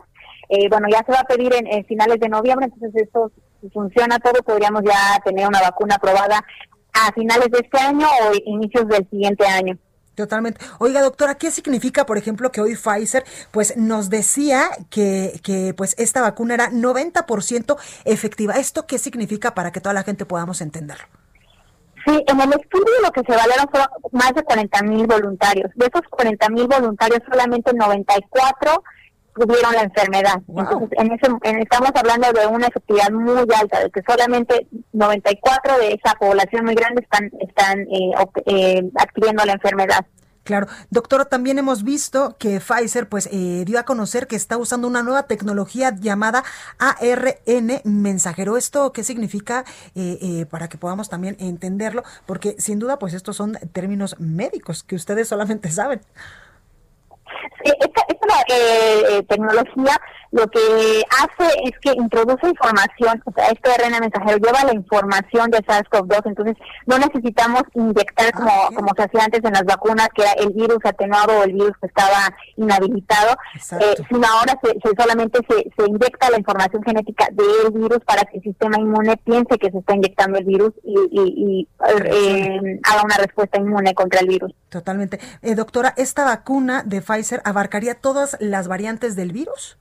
[0.51, 2.65] eh, bueno, ya se va a pedir en, en finales de noviembre.
[2.65, 6.43] Entonces esto si funciona todo, podríamos ya tener una vacuna aprobada
[6.93, 9.77] a finales de este año o inicios del siguiente año.
[10.15, 10.59] Totalmente.
[10.79, 15.95] Oiga, doctora, ¿qué significa, por ejemplo, que hoy Pfizer pues nos decía que, que pues
[15.97, 18.55] esta vacuna era 90% efectiva?
[18.55, 21.05] ¿Esto qué significa para que toda la gente podamos entenderlo?
[22.05, 25.71] Sí, en el estudio lo que se valoraron fueron más de 40 mil voluntarios.
[25.75, 28.83] De esos 40 mil voluntarios, solamente 94
[29.35, 30.41] tuvieron la enfermedad.
[30.47, 35.93] Entonces, en ese, estamos hablando de una efectividad muy alta, de que solamente 94 de
[35.93, 38.11] esa población muy grande están, están eh,
[38.45, 40.05] eh, adquiriendo la enfermedad.
[40.43, 44.87] Claro, doctora, también hemos visto que Pfizer pues eh, dio a conocer que está usando
[44.87, 46.43] una nueva tecnología llamada
[46.79, 48.57] ARN mensajero.
[48.57, 49.65] ¿Esto qué significa
[50.49, 52.03] para que podamos también entenderlo?
[52.25, 56.01] Porque sin duda pues estos son términos médicos que ustedes solamente saben.
[57.63, 59.99] Esta, esta eh, eh, tecnología
[60.31, 65.51] lo que hace es que introduce información, o sea, este RNA mensajero lleva la información
[65.51, 70.07] de SARS-CoV-2, entonces no necesitamos inyectar ah, como, como se hacía antes en las vacunas,
[70.15, 74.79] que era el virus atenuado o el virus que estaba inhabilitado, eh, sino ahora se,
[74.97, 79.57] solamente se, se inyecta la información genética del virus para que el sistema inmune piense
[79.57, 81.67] que se está inyectando el virus y, y,
[82.05, 84.53] eh, haga una respuesta inmune contra el virus.
[84.69, 85.19] Totalmente.
[85.41, 89.77] Eh, doctora, ¿esta vacuna de Pfizer abarcaría todas las variantes del virus?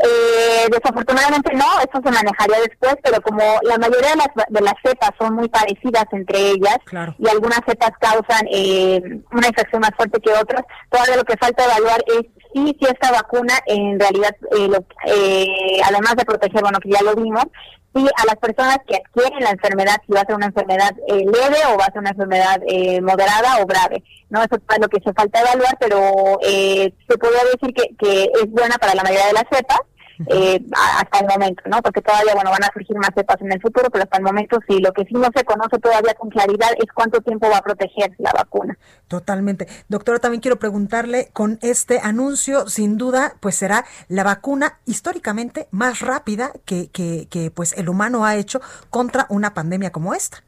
[0.00, 4.74] Eh, desafortunadamente no, eso se manejaría después, pero como la mayoría de las, de las
[4.84, 6.78] cepas son muy parecidas entre ellas
[7.18, 11.64] y algunas cepas causan eh, una infección más fuerte que otras, todavía lo que falta
[11.64, 16.78] evaluar es si, si esta vacuna en realidad, eh, lo, eh, además de proteger, bueno,
[16.80, 17.44] que ya lo vimos,
[17.94, 21.24] si a las personas que adquieren la enfermedad, si va a ser una enfermedad eh,
[21.24, 24.02] leve o va a ser una enfermedad eh, moderada o grave.
[24.30, 28.24] No, eso es lo que se falta evaluar, pero eh, se podría decir que, que
[28.24, 29.80] es buena para la mayoría de las cepas
[30.26, 31.82] eh, hasta el momento, ¿no?
[31.82, 34.58] Porque todavía, bueno, van a surgir más cepas en el futuro, pero hasta el momento
[34.68, 37.62] sí, lo que sí no se conoce todavía con claridad es cuánto tiempo va a
[37.62, 38.78] proteger la vacuna.
[39.08, 39.66] Totalmente.
[39.88, 46.00] Doctora, también quiero preguntarle, con este anuncio, sin duda, pues será la vacuna históricamente más
[46.00, 50.42] rápida que, que, que pues el humano ha hecho contra una pandemia como esta.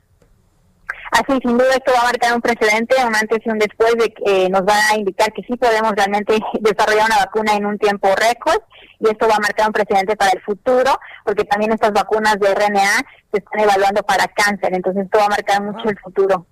[1.12, 4.12] Así, sin duda, esto va a marcar un precedente, un antes y un después, de
[4.12, 8.09] que nos va a indicar que sí podemos realmente desarrollar una vacuna en un tiempo
[8.16, 8.61] récord,
[8.99, 12.55] y esto va a marcar un precedente para el futuro, porque también estas vacunas de
[12.55, 16.47] RNA se están evaluando para cáncer, entonces esto va a marcar mucho el futuro.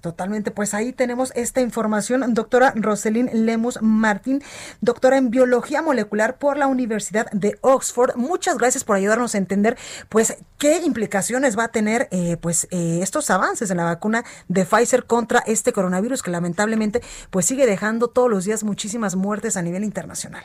[0.00, 2.32] Totalmente, pues ahí tenemos esta información.
[2.32, 4.42] Doctora Roselyn Lemus Martín,
[4.80, 8.14] doctora en biología molecular por la Universidad de Oxford.
[8.14, 9.76] Muchas gracias por ayudarnos a entender,
[10.08, 14.64] pues, qué implicaciones va a tener, eh, pues, eh, estos avances en la vacuna de
[14.64, 19.62] Pfizer contra este coronavirus que lamentablemente, pues, sigue dejando todos los días muchísimas muertes a
[19.62, 20.44] nivel internacional.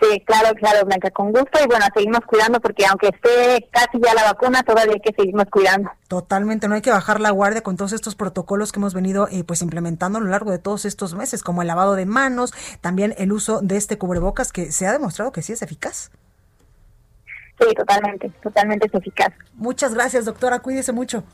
[0.00, 4.14] Sí, claro, claro, Blanca, con gusto y bueno, seguimos cuidando porque aunque esté casi ya
[4.14, 5.90] la vacuna, todavía hay que seguimos cuidando.
[6.08, 9.44] Totalmente, no hay que bajar la guardia con todos estos protocolos que hemos venido eh,
[9.44, 13.14] pues implementando a lo largo de todos estos meses, como el lavado de manos, también
[13.18, 16.10] el uso de este cubrebocas que se ha demostrado que sí es eficaz.
[17.60, 19.34] Sí, totalmente, totalmente es eficaz.
[19.52, 21.24] Muchas gracias, doctora, cuídese mucho.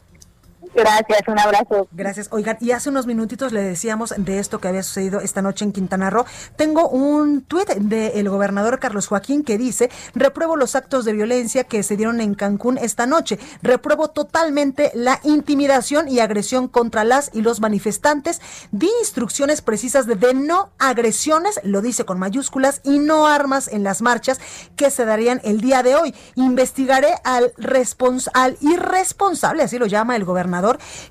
[0.74, 1.88] Gracias, un abrazo.
[1.92, 2.28] Gracias.
[2.30, 5.72] Oigan, y hace unos minutitos le decíamos de esto que había sucedido esta noche en
[5.72, 6.24] Quintana Roo.
[6.56, 11.82] Tengo un tuit del gobernador Carlos Joaquín que dice, repruebo los actos de violencia que
[11.82, 13.38] se dieron en Cancún esta noche.
[13.62, 18.40] Repruebo totalmente la intimidación y agresión contra las y los manifestantes.
[18.70, 24.02] Di instrucciones precisas de, no agresiones, lo dice con mayúsculas, y no armas en las
[24.02, 24.40] marchas
[24.76, 26.14] que se darían el día de hoy.
[26.34, 30.24] Investigaré al, respons al irresponsable, así lo llama el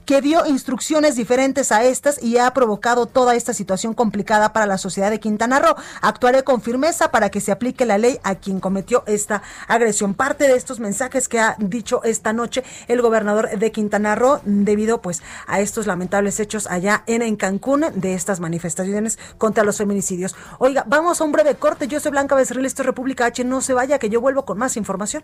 [0.05, 4.77] que dio instrucciones diferentes a estas y ha provocado toda esta situación complicada para la
[4.77, 5.75] sociedad de Quintana Roo.
[6.01, 10.13] Actuaré con firmeza para que se aplique la ley a quien cometió esta agresión.
[10.13, 15.01] Parte de estos mensajes que ha dicho esta noche el gobernador de Quintana Roo debido
[15.01, 20.35] pues a estos lamentables hechos allá en, en Cancún de estas manifestaciones contra los feminicidios.
[20.59, 21.87] Oiga, vamos a un breve corte.
[21.87, 23.43] Yo soy Blanca Becerril, esto es República H.
[23.43, 25.23] No se vaya que yo vuelvo con más información.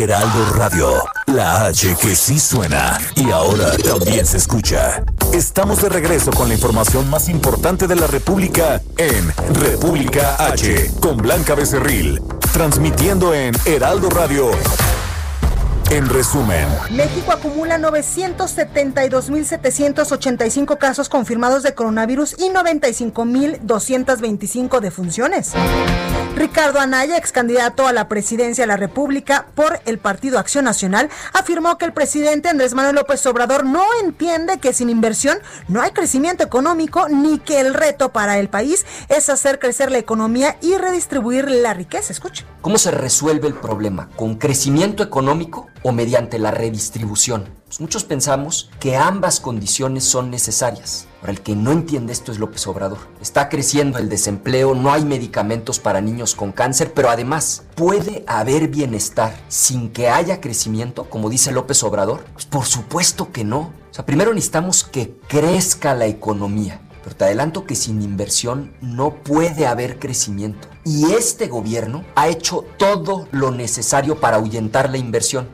[0.00, 5.02] Heraldo Radio, la H que sí suena y ahora también se escucha.
[5.32, 11.16] Estamos de regreso con la información más importante de la República en República H con
[11.16, 14.52] Blanca Becerril, transmitiendo en Heraldo Radio.
[15.90, 25.52] En resumen, México acumula 972.785 casos confirmados de coronavirus y 95.225 defunciones.
[26.36, 31.08] Ricardo Anaya, ex candidato a la presidencia de la República por el Partido Acción Nacional,
[31.32, 35.92] afirmó que el presidente Andrés Manuel López Obrador no entiende que sin inversión no hay
[35.92, 40.76] crecimiento económico ni que el reto para el país es hacer crecer la economía y
[40.76, 42.12] redistribuir la riqueza.
[42.12, 42.44] Escuche.
[42.60, 44.10] ¿Cómo se resuelve el problema?
[44.14, 47.48] ¿Con crecimiento económico o mediante la redistribución?
[47.66, 51.06] Pues muchos pensamos que ambas condiciones son necesarias.
[51.20, 52.98] Ahora, el que no entiende esto es López Obrador.
[53.20, 58.68] Está creciendo el desempleo, no hay medicamentos para niños con cáncer, pero además, ¿puede haber
[58.68, 62.24] bienestar sin que haya crecimiento, como dice López Obrador?
[62.32, 63.72] Pues por supuesto que no.
[63.90, 66.80] O sea, primero necesitamos que crezca la economía.
[67.02, 70.68] Pero te adelanto que sin inversión no puede haber crecimiento.
[70.84, 75.48] Y este gobierno ha hecho todo lo necesario para ahuyentar la inversión.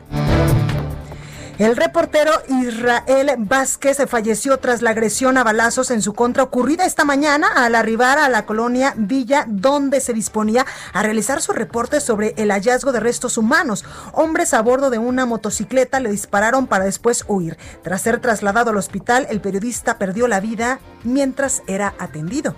[1.58, 7.04] El reportero Israel Vázquez falleció tras la agresión a balazos en su contra ocurrida esta
[7.04, 12.34] mañana al arribar a la colonia Villa, donde se disponía a realizar su reporte sobre
[12.38, 13.84] el hallazgo de restos humanos.
[14.12, 17.56] Hombres a bordo de una motocicleta le dispararon para después huir.
[17.82, 22.56] Tras ser trasladado al hospital, el periodista perdió la vida mientras era atendido.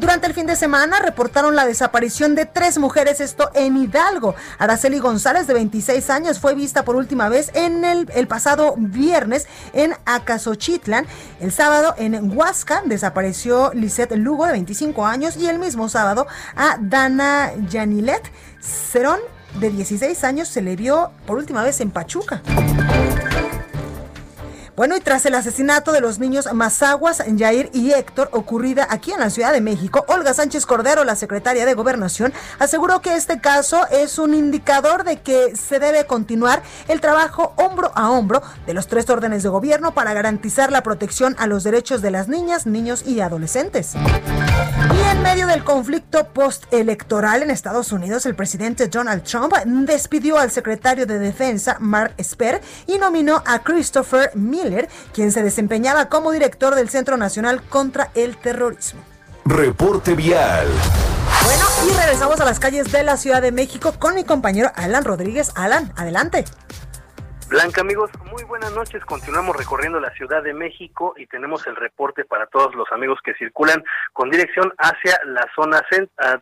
[0.00, 4.34] Durante el fin de semana reportaron la desaparición de tres mujeres, esto en Hidalgo.
[4.58, 9.92] Araceli González, de 26 años, fue vista por última vez en el, pasado viernes en
[10.06, 11.06] Acasochitlan.
[11.38, 16.78] El sábado en Huasca desapareció Lisette Lugo, de 25 años, y el mismo sábado a
[16.80, 19.20] Dana Yanilet Cerón,
[19.60, 22.40] de 16 años, se le vio por última vez en Pachuca.
[24.80, 29.20] Bueno, y tras el asesinato de los niños Mazaguas, Jair y Héctor, ocurrida aquí en
[29.20, 33.86] la Ciudad de México, Olga Sánchez Cordero, la secretaria de Gobernación, aseguró que este caso
[33.90, 38.86] es un indicador de que se debe continuar el trabajo hombro a hombro de los
[38.86, 43.02] tres órdenes de gobierno para garantizar la protección a los derechos de las niñas, niños
[43.06, 43.92] y adolescentes.
[43.94, 49.52] Y en medio del conflicto postelectoral en Estados Unidos, el presidente Donald Trump
[49.84, 54.69] despidió al secretario de Defensa, Mark Esper, y nominó a Christopher Miller
[55.12, 59.00] quien se desempeñaba como director del Centro Nacional contra el Terrorismo.
[59.44, 60.68] Reporte vial.
[61.44, 65.04] Bueno, y regresamos a las calles de la Ciudad de México con mi compañero Alan
[65.04, 65.52] Rodríguez.
[65.54, 66.44] Alan, adelante.
[67.50, 69.04] Blanca, amigos, muy buenas noches.
[69.04, 73.34] Continuamos recorriendo la Ciudad de México y tenemos el reporte para todos los amigos que
[73.34, 73.82] circulan
[74.12, 75.84] con dirección hacia la zona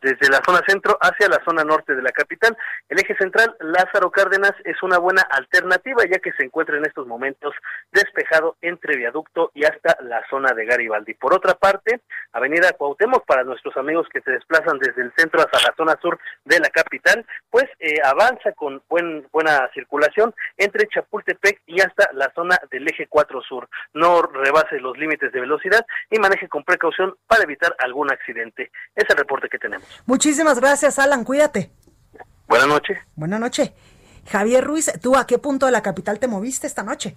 [0.03, 2.55] desde la zona centro hacia la zona norte de la capital.
[2.91, 7.07] El eje central Lázaro Cárdenas es una buena alternativa ya que se encuentra en estos
[7.07, 7.55] momentos
[7.91, 11.15] despejado entre viaducto y hasta la zona de Garibaldi.
[11.15, 15.59] Por otra parte, Avenida Cuauhtémoc para nuestros amigos que se desplazan desde el centro hasta
[15.71, 21.63] la zona sur de la capital, pues eh, avanza con buen, buena circulación entre Chapultepec
[21.67, 23.69] y hasta la zona del eje 4 sur.
[23.95, 28.71] No rebase los límites de velocidad y maneje con precaución para evitar algún accidente.
[28.95, 29.87] Es el reporte que tenemos.
[30.07, 31.25] Muchísimas gracias, Alan.
[31.25, 31.71] Cuídate.
[32.49, 32.99] Buenas noches.
[33.15, 33.73] Buenas noches.
[34.27, 37.17] Javier Ruiz, ¿tú a qué punto de la capital te moviste esta noche?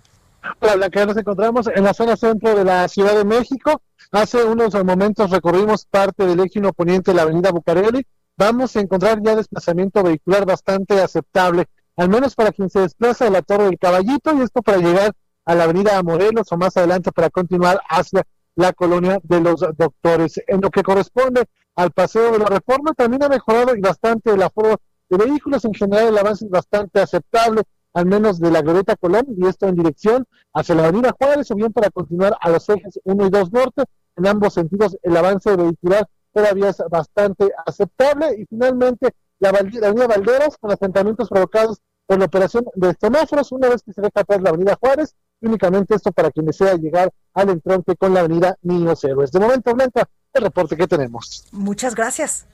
[0.60, 3.82] Hola, que nos encontramos en la zona centro de la Ciudad de México.
[4.12, 8.06] Hace unos momentos recorrimos parte del eje poniente de la avenida Bucareli.
[8.38, 11.68] Vamos a encontrar ya desplazamiento vehicular bastante aceptable,
[12.02, 15.14] al menos para quien se desplaza de la Torre del Caballito y esto para llegar
[15.46, 18.24] a la avenida Morelos o más adelante para continuar hacia
[18.56, 20.42] la colonia de los doctores.
[20.48, 21.44] En lo que corresponde
[21.76, 24.78] al paseo de la reforma, también ha mejorado bastante el aforo
[25.10, 25.64] de vehículos.
[25.64, 27.62] En general, el avance es bastante aceptable
[27.94, 31.56] al menos de la Glorieta Colón, y esto en dirección hacia la Avenida Juárez, o
[31.56, 33.84] bien para continuar a los ejes 1 y 2 norte.
[34.16, 38.38] En ambos sentidos, el avance vehicular todavía es bastante aceptable.
[38.40, 41.80] Y finalmente, la, Avenida Valderas, con asentamientos provocados
[42.12, 45.96] por la operación de semáforos, una vez que se deja atrás la Avenida Juárez, únicamente
[45.96, 49.32] esto para quien desea llegar al entronque con la Avenida Niños Héroes.
[49.32, 51.48] De momento, Blanca, el reporte que tenemos.
[51.54, 52.50] Muchas gracias.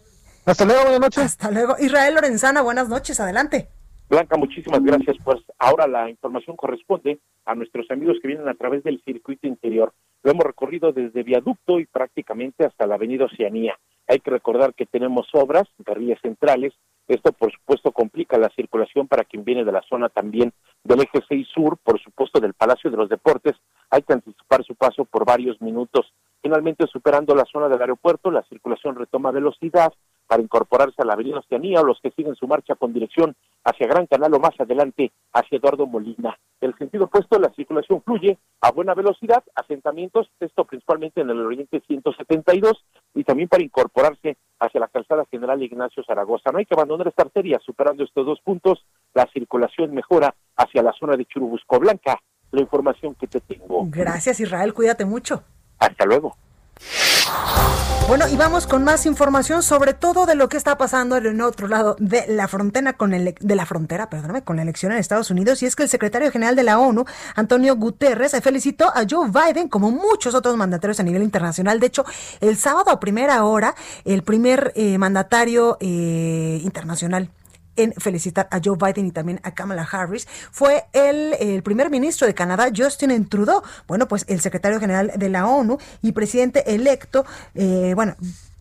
[0.45, 1.23] Hasta luego, buenas noches.
[1.23, 1.75] Hasta luego.
[1.79, 3.67] Israel Lorenzana, buenas noches, adelante.
[4.07, 5.17] Blanca, muchísimas gracias.
[5.23, 9.91] Pues ahora la información corresponde a nuestros amigos que vienen a través del circuito interior.
[10.21, 13.73] Lo hemos recorrido desde viaducto y prácticamente hasta la avenida Oceanía.
[14.07, 16.73] Hay que recordar que tenemos obras, carriles centrales.
[17.07, 20.51] Esto, por supuesto, complica la circulación para quien viene de la zona también
[20.83, 23.55] del eje 6 sur, por supuesto, del Palacio de los Deportes.
[23.89, 26.11] Hay que anticipar su paso por varios minutos.
[26.41, 29.91] Finalmente, superando la zona del aeropuerto, la circulación retoma velocidad
[30.27, 33.87] para incorporarse a la Avenida Oceanía o los que siguen su marcha con dirección hacia
[33.87, 36.37] Gran Canal o más adelante hacia Eduardo Molina.
[36.59, 41.39] En el sentido opuesto, la circulación fluye a buena velocidad, asentamientos, esto principalmente en el
[41.39, 42.83] Oriente 172
[43.15, 46.51] y también para incorporarse hacia la calzada General Ignacio Zaragoza.
[46.51, 50.93] No hay que abandonar esta arteria, superando estos dos puntos, la circulación mejora hacia la
[50.93, 52.19] zona de Churubusco Blanca.
[52.51, 53.85] La información que te tengo.
[53.89, 55.43] Gracias Israel, cuídate mucho.
[55.79, 56.35] Hasta luego.
[58.07, 61.67] Bueno, y vamos con más información, sobre todo de lo que está pasando en otro
[61.67, 64.07] lado de la frontera con el, de la frontera,
[64.45, 65.61] con la elección en Estados Unidos.
[65.61, 67.03] Y es que el secretario general de la ONU,
[67.35, 71.81] Antonio Guterres, felicitó a Joe Biden como muchos otros mandatarios a nivel internacional.
[71.81, 72.05] De hecho,
[72.39, 77.29] el sábado a primera hora, el primer eh, mandatario eh, internacional
[77.77, 82.27] en felicitar a Joe Biden y también a Kamala Harris fue el, el, primer ministro
[82.27, 83.63] de Canadá, Justin Trudeau.
[83.87, 88.15] Bueno, pues el secretario general de la ONU y presidente electo, eh, bueno,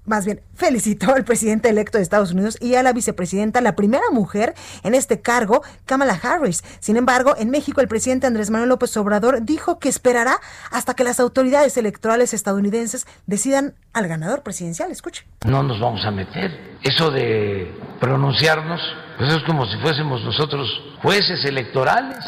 [0.07, 4.05] más bien, felicitó al presidente electo de Estados Unidos y a la vicepresidenta, la primera
[4.12, 6.62] mujer en este cargo, Kamala Harris.
[6.81, 11.05] Sin embargo, en México, el presidente Andrés Manuel López Obrador dijo que esperará hasta que
[11.05, 14.90] las autoridades electorales estadounidenses decidan al ganador presidencial.
[14.90, 15.26] Escuche.
[15.44, 16.76] No nos vamos a meter.
[16.83, 18.81] Eso de pronunciarnos,
[19.16, 22.18] pues es como si fuésemos nosotros jueces electorales.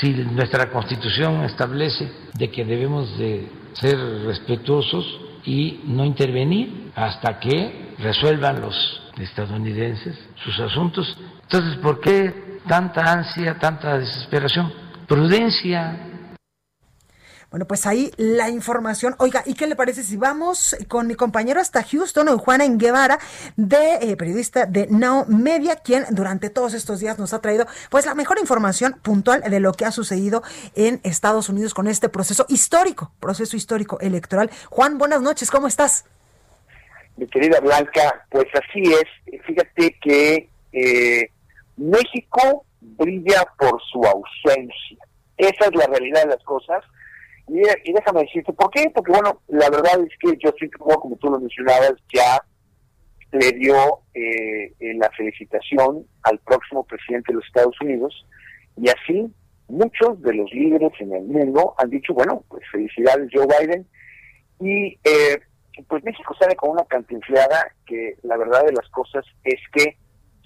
[0.00, 5.04] Si nuestra constitución establece de que debemos de ser respetuosos
[5.44, 11.16] y no intervenir hasta que resuelvan los estadounidenses sus asuntos.
[11.42, 14.72] Entonces, ¿por qué tanta ansia, tanta desesperación?
[15.06, 16.05] Prudencia,
[17.56, 19.14] bueno, pues ahí la información.
[19.18, 23.18] Oiga, ¿y qué le parece si vamos con mi compañero hasta Houston, Juana Guevara,
[23.56, 28.04] de eh, periodista de Now Media, quien durante todos estos días nos ha traído pues
[28.04, 30.42] la mejor información puntual de lo que ha sucedido
[30.74, 34.50] en Estados Unidos con este proceso histórico, proceso histórico electoral.
[34.68, 36.04] Juan, buenas noches, ¿cómo estás?
[37.16, 39.40] Mi querida Blanca, pues así es.
[39.46, 41.30] Fíjate que eh,
[41.78, 44.98] México brilla por su ausencia.
[45.38, 46.84] Esa es la realidad de las cosas
[47.48, 48.90] y, déjame decirte, ¿por qué?
[48.94, 52.42] Porque, bueno, la verdad es que yo Justin como tú lo mencionabas, ya
[53.32, 58.26] le dio eh, la felicitación al próximo presidente de los Estados Unidos
[58.76, 59.32] y así
[59.68, 63.86] muchos de los líderes en el mundo han dicho, bueno, pues felicidades Joe Biden
[64.60, 65.40] y eh,
[65.88, 69.96] pues México sale con una cantinfleada que la verdad de las cosas es que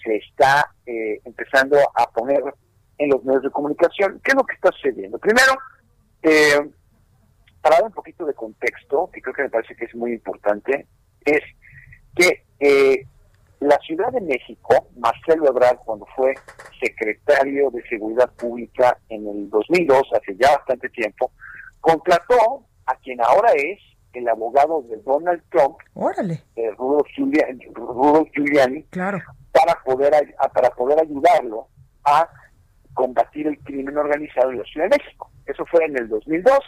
[0.03, 2.43] se está eh, empezando a poner
[2.99, 4.21] en los medios de comunicación.
[4.25, 5.19] ¿Qué es lo que está sucediendo?
[5.19, 5.53] Primero,
[6.23, 6.71] eh,
[7.61, 10.87] para dar un poquito de contexto, que creo que me parece que es muy importante,
[11.25, 11.40] es
[12.16, 13.07] que eh,
[13.61, 16.35] la Ciudad de México, Marcelo Ebrard, cuando fue
[16.81, 21.31] secretario de Seguridad Pública en el 2002, hace ya bastante tiempo,
[21.81, 23.79] contrató a quien ahora es
[24.14, 26.42] el abogado de Donald Trump, Órale.
[26.57, 29.20] Eh, Rudolf, Giuliani, Rudolf Giuliani, claro.
[29.53, 31.68] para poder para poder ayudarlo
[32.05, 32.29] a
[32.94, 35.31] combatir el crimen organizado en la Ciudad de México.
[35.46, 36.59] Eso fue en el 2002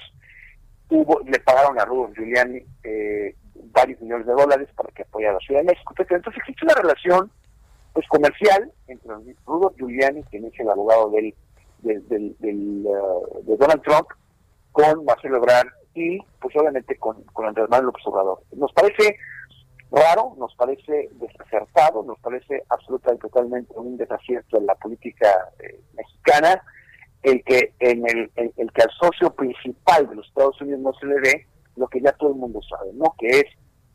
[1.26, 3.34] le pagaron a Rudolf Giuliani eh,
[3.72, 5.94] varios millones de dólares para que apoyara a la Ciudad de México.
[5.96, 7.30] Entonces existe una relación
[7.92, 9.12] pues comercial entre
[9.46, 11.34] Rudolf Giuliani, quien es el abogado del,
[11.82, 14.08] del, uh, de Donald Trump,
[14.72, 18.40] con Marcelo Ebrard y pues obviamente con, con Andrés Manuel López Obrador.
[18.52, 19.16] Nos parece
[19.90, 26.62] raro, nos parece desacertado, nos parece absolutamente totalmente un desacierto en la política eh, mexicana
[27.22, 31.06] el que en el, el, que al socio principal de los Estados Unidos no se
[31.06, 31.46] le dé
[31.76, 33.14] lo que ya todo el mundo sabe, ¿no?
[33.18, 33.44] Que es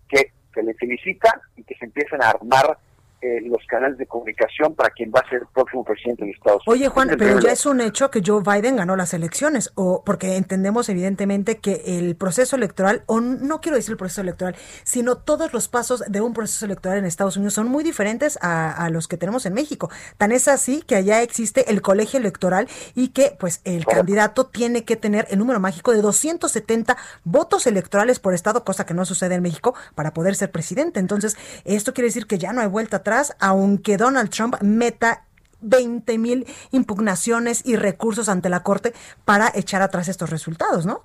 [0.10, 2.78] que se le felicita y que se empiezan a armar
[3.22, 6.62] eh, los canales de comunicación para quien va a ser el próximo presidente de Estados
[6.68, 6.80] Unidos.
[6.80, 10.36] Oye, Juan, pero ya es un hecho que Joe Biden ganó las elecciones, o porque
[10.36, 15.52] entendemos evidentemente que el proceso electoral, o no quiero decir el proceso electoral, sino todos
[15.52, 19.18] los pasos de un proceso electoral en Estados Unidos son muy diferentes a, los que
[19.18, 19.90] tenemos en México.
[20.18, 24.86] Tan es así que allá existe el colegio electoral y que pues el candidato tiene
[24.86, 29.36] que tener el número mágico de 270 votos electorales por estado, cosa que no sucede
[29.36, 31.00] en México, para poder ser presidente.
[31.00, 33.04] Entonces, esto quiere decir que ya no hay vuelta
[33.40, 35.26] aunque Donald Trump meta
[35.62, 38.94] 20 mil impugnaciones y recursos ante la Corte
[39.26, 41.02] para echar atrás estos resultados, ¿no?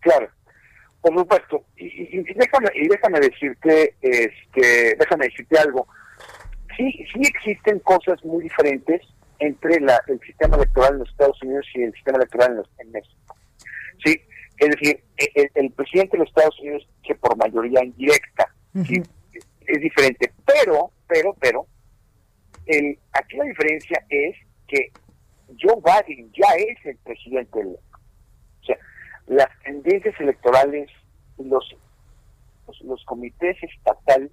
[0.00, 0.28] Claro,
[1.00, 1.64] por supuesto.
[1.76, 5.86] Y, déjame, y déjame decirte, este, déjame decirte algo.
[6.76, 9.00] Sí, sí existen cosas muy diferentes
[9.38, 13.36] entre la, el sistema electoral en los Estados Unidos y el sistema electoral en, México.
[14.04, 14.20] Sí,
[14.58, 18.54] es decir, e, el, presidente de los Estados Unidos que por mayoría indirecta,
[19.66, 20.32] es diferente.
[20.44, 21.66] Pero, pero, pero,
[22.66, 24.36] el, aquí la diferencia es
[24.66, 24.90] que
[25.60, 27.98] Joe Biden ya es el presidente electo.
[28.62, 28.78] O sea,
[29.26, 30.90] las tendencias electorales,
[31.38, 31.76] los,
[32.82, 34.30] los, comités estatales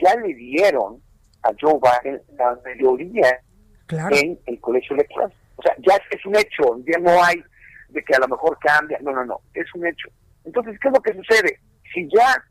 [0.00, 1.00] ya le dieron
[1.42, 3.40] a Joe Biden la mayoría
[4.10, 5.32] en el colegio electoral.
[5.56, 7.42] O sea, ya es un hecho, ya no hay
[7.88, 10.08] de que a lo mejor cambia, no, no, no, es un hecho.
[10.44, 11.60] Entonces, ¿qué es lo que sucede?
[11.94, 12.44] Si ya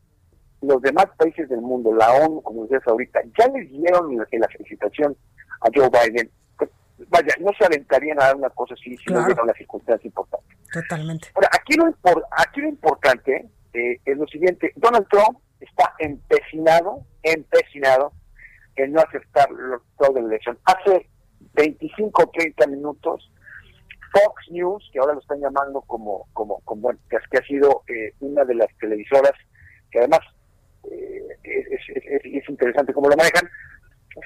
[0.66, 5.16] los demás países del mundo, la ONU, como decías ahorita, ya les dieron la felicitación
[5.60, 6.30] a Joe Biden.
[6.56, 6.70] Pues,
[7.08, 10.56] vaya, no se aventarían a dar una cosa así si no hubiera una circunstancia importante.
[10.72, 11.28] Totalmente.
[11.34, 11.86] Ahora, aquí lo,
[12.30, 18.12] aquí lo importante eh, es lo siguiente: Donald Trump está empecinado, empecinado
[18.76, 19.48] en no aceptar
[19.98, 20.58] toda la elección.
[20.64, 21.08] Hace
[21.54, 23.30] 25 o 30 minutos,
[24.12, 28.44] Fox News, que ahora lo están llamando como, como, como que, ha sido eh, una
[28.44, 29.32] de las televisoras
[29.90, 30.20] que además
[31.42, 33.48] es, interesante cómo lo manejan.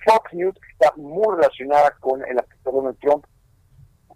[0.04, 3.24] Fox News está muy relacionada con el actor Donald Trump.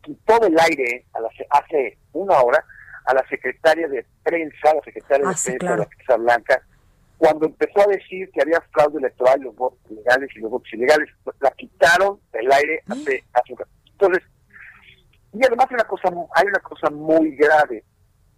[0.03, 2.65] Quitó del aire a hace una hora
[3.07, 6.63] a la secretaria de prensa, la secretaria de ah, prensa de la Casa Blanca,
[7.19, 11.09] cuando empezó a decir que había fraude electoral, los votos legales y los votos ilegales,
[11.41, 12.93] la quitaron del aire mm.
[12.93, 13.55] hace, hace
[13.93, 14.23] Entonces,
[15.33, 17.85] y además hay una cosa, hay una cosa muy grave.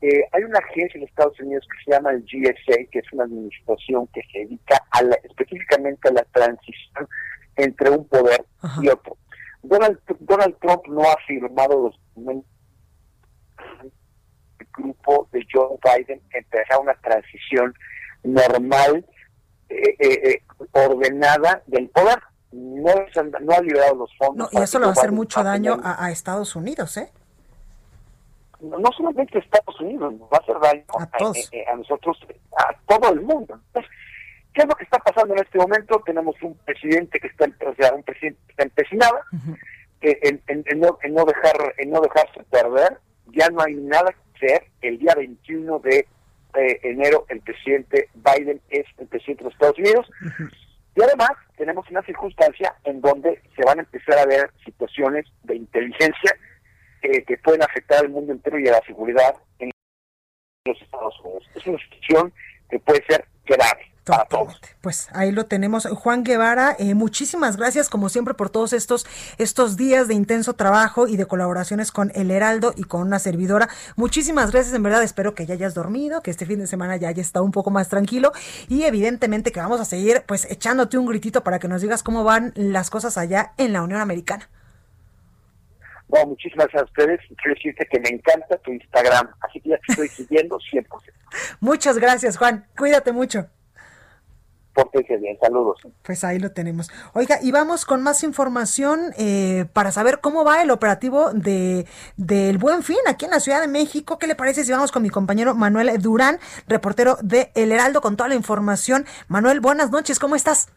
[0.02, 3.24] Eh, hay una agencia en Estados Unidos que se llama el GSA, que es una
[3.24, 7.08] administración que se dedica a específicamente a la transición
[7.56, 8.44] entre un poder
[8.82, 9.16] y otro.
[9.62, 9.98] Donald,
[10.60, 12.50] Trump no ha firmado los documentos
[14.58, 17.74] el grupo de Joe Biden empezar una transición
[18.22, 19.04] normal,
[19.68, 20.42] eh, eh,
[20.72, 22.18] ordenada del poder.
[22.52, 22.94] No,
[23.40, 24.52] no ha liberado los fondos.
[24.52, 27.10] No, y eso le va a hacer mucho daño a, a Estados Unidos, ¿eh?
[28.60, 32.18] No solamente Estados Unidos, va a hacer daño a, nosotros,
[32.56, 33.60] a todo el mundo.
[34.52, 36.02] ¿qué es lo que está pasando en este momento?
[36.04, 39.18] Tenemos un presidente que está, o sea, un presidente que está empecinado
[40.00, 40.42] en,
[40.78, 42.98] no, dejar, en no dejarse perder.
[43.26, 44.64] Ya no hay nada que hacer.
[44.80, 46.06] El día 21 de
[46.82, 50.06] enero el presidente Biden es el presidente de los Estados Unidos.
[50.94, 55.56] Y además tenemos una circunstancia en donde se van a empezar a ver situaciones de
[55.56, 56.34] inteligencia
[57.00, 59.70] que pueden afectar al mundo entero y a la seguridad en
[60.64, 61.44] los Estados Unidos.
[61.54, 62.32] Es una situación
[62.68, 63.92] que puede ser grave.
[64.06, 64.60] Para todos.
[64.82, 65.84] Pues ahí lo tenemos.
[65.84, 69.04] Juan Guevara, eh, muchísimas gracias como siempre por todos estos,
[69.36, 73.68] estos días de intenso trabajo y de colaboraciones con El Heraldo y con una servidora.
[73.96, 77.08] Muchísimas gracias, en verdad espero que ya hayas dormido, que este fin de semana ya
[77.08, 78.30] haya estado un poco más tranquilo
[78.68, 82.22] y evidentemente que vamos a seguir pues echándote un gritito para que nos digas cómo
[82.22, 84.48] van las cosas allá en la Unión Americana.
[86.08, 87.20] Bueno, muchísimas gracias a ustedes.
[87.42, 90.86] Quiero decirte que me encanta tu Instagram, así que ya te estoy siguiendo 100%.
[91.60, 92.66] Muchas gracias, Juan.
[92.76, 93.46] Cuídate mucho.
[94.76, 95.80] Pórtense bien, saludos.
[96.02, 96.90] Pues ahí lo tenemos.
[97.14, 101.86] Oiga, y vamos con más información eh, para saber cómo va el operativo de
[102.18, 104.18] del Buen Fin aquí en la Ciudad de México.
[104.18, 106.38] ¿Qué le parece si vamos con mi compañero Manuel Durán,
[106.68, 109.06] reportero de El Heraldo, con toda la información?
[109.28, 110.68] Manuel, buenas noches, ¿cómo estás?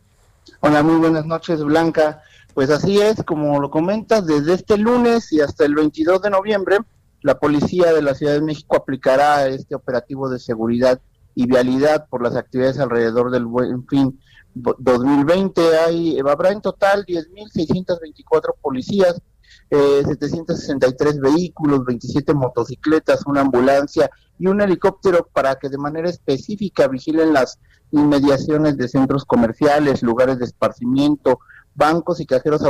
[0.61, 2.23] Hola, muy buenas noches, Blanca.
[2.59, 6.79] Pues así es, como lo comentas, desde este lunes y hasta el 22 de noviembre,
[7.21, 10.99] la policía de la Ciudad de México aplicará este operativo de seguridad
[11.35, 14.19] y vialidad por las actividades alrededor del Buen Fin
[14.55, 15.61] 2020.
[15.77, 19.21] Hay, habrá en total 10.624 policías,
[19.69, 26.89] eh, 763 vehículos, 27 motocicletas, una ambulancia y un helicóptero para que de manera específica
[26.89, 27.57] vigilen las
[27.91, 31.39] inmediaciones de centros comerciales, lugares de esparcimiento,
[31.75, 32.61] bancos y cajeros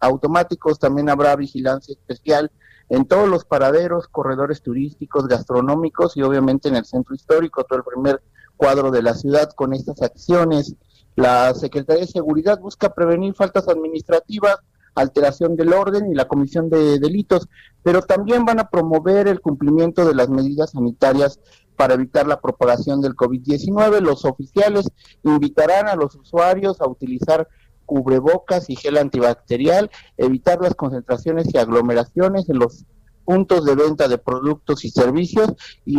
[0.00, 0.78] automáticos.
[0.78, 2.50] También habrá vigilancia especial
[2.88, 7.84] en todos los paraderos, corredores turísticos, gastronómicos y obviamente en el centro histórico, todo el
[7.84, 8.22] primer
[8.56, 10.74] cuadro de la ciudad con estas acciones.
[11.16, 14.56] La Secretaría de Seguridad busca prevenir faltas administrativas,
[14.94, 17.48] alteración del orden y la comisión de delitos,
[17.82, 21.40] pero también van a promover el cumplimiento de las medidas sanitarias
[21.76, 24.00] para evitar la propagación del COVID-19.
[24.00, 24.90] Los oficiales
[25.22, 27.48] invitarán a los usuarios a utilizar
[27.92, 32.86] cubrebocas y gel antibacterial, evitar las concentraciones y aglomeraciones en los
[33.26, 35.52] puntos de venta de productos y servicios
[35.84, 35.98] y,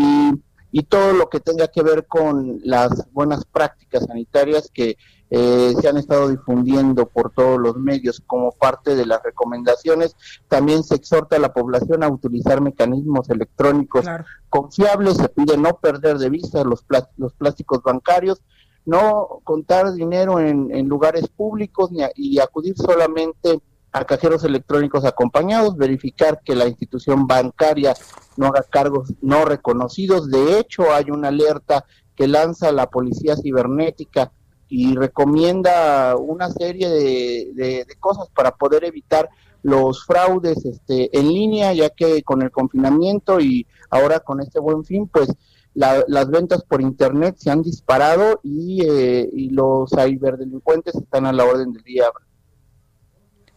[0.71, 4.97] y todo lo que tenga que ver con las buenas prácticas sanitarias que
[5.29, 10.15] eh, se han estado difundiendo por todos los medios como parte de las recomendaciones.
[10.47, 14.05] También se exhorta a la población a utilizar mecanismos electrónicos
[14.49, 16.83] confiables, se pide no perder de vista los,
[17.17, 18.41] los plásticos bancarios,
[18.85, 23.61] no contar dinero en, lugares públicos ni y acudir solamente
[23.91, 27.93] a cajeros electrónicos acompañados, verificar que la institución bancaria
[28.37, 30.29] no haga cargos no reconocidos.
[30.29, 34.31] De hecho, hay una alerta que lanza la Policía Cibernética
[34.67, 39.29] y recomienda una serie de, cosas para poder evitar
[39.61, 44.83] los fraudes este, en línea, ya que con el confinamiento y ahora con este buen
[44.83, 45.29] fin, pues
[45.73, 51.45] las ventas por internet se han disparado y, eh, y los ciberdelincuentes están a la
[51.45, 52.05] orden del día.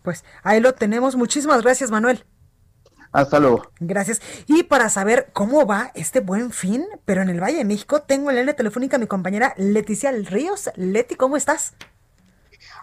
[0.03, 1.17] Pues ahí lo tenemos.
[1.17, 2.25] Muchísimas gracias, Manuel.
[3.13, 3.63] Hasta luego.
[3.81, 4.21] Gracias.
[4.47, 8.31] Y para saber cómo va este buen fin, pero en el Valle de México, tengo
[8.31, 10.71] en la línea telefónica a mi compañera Leticia Ríos.
[10.77, 11.75] Leti, ¿cómo estás?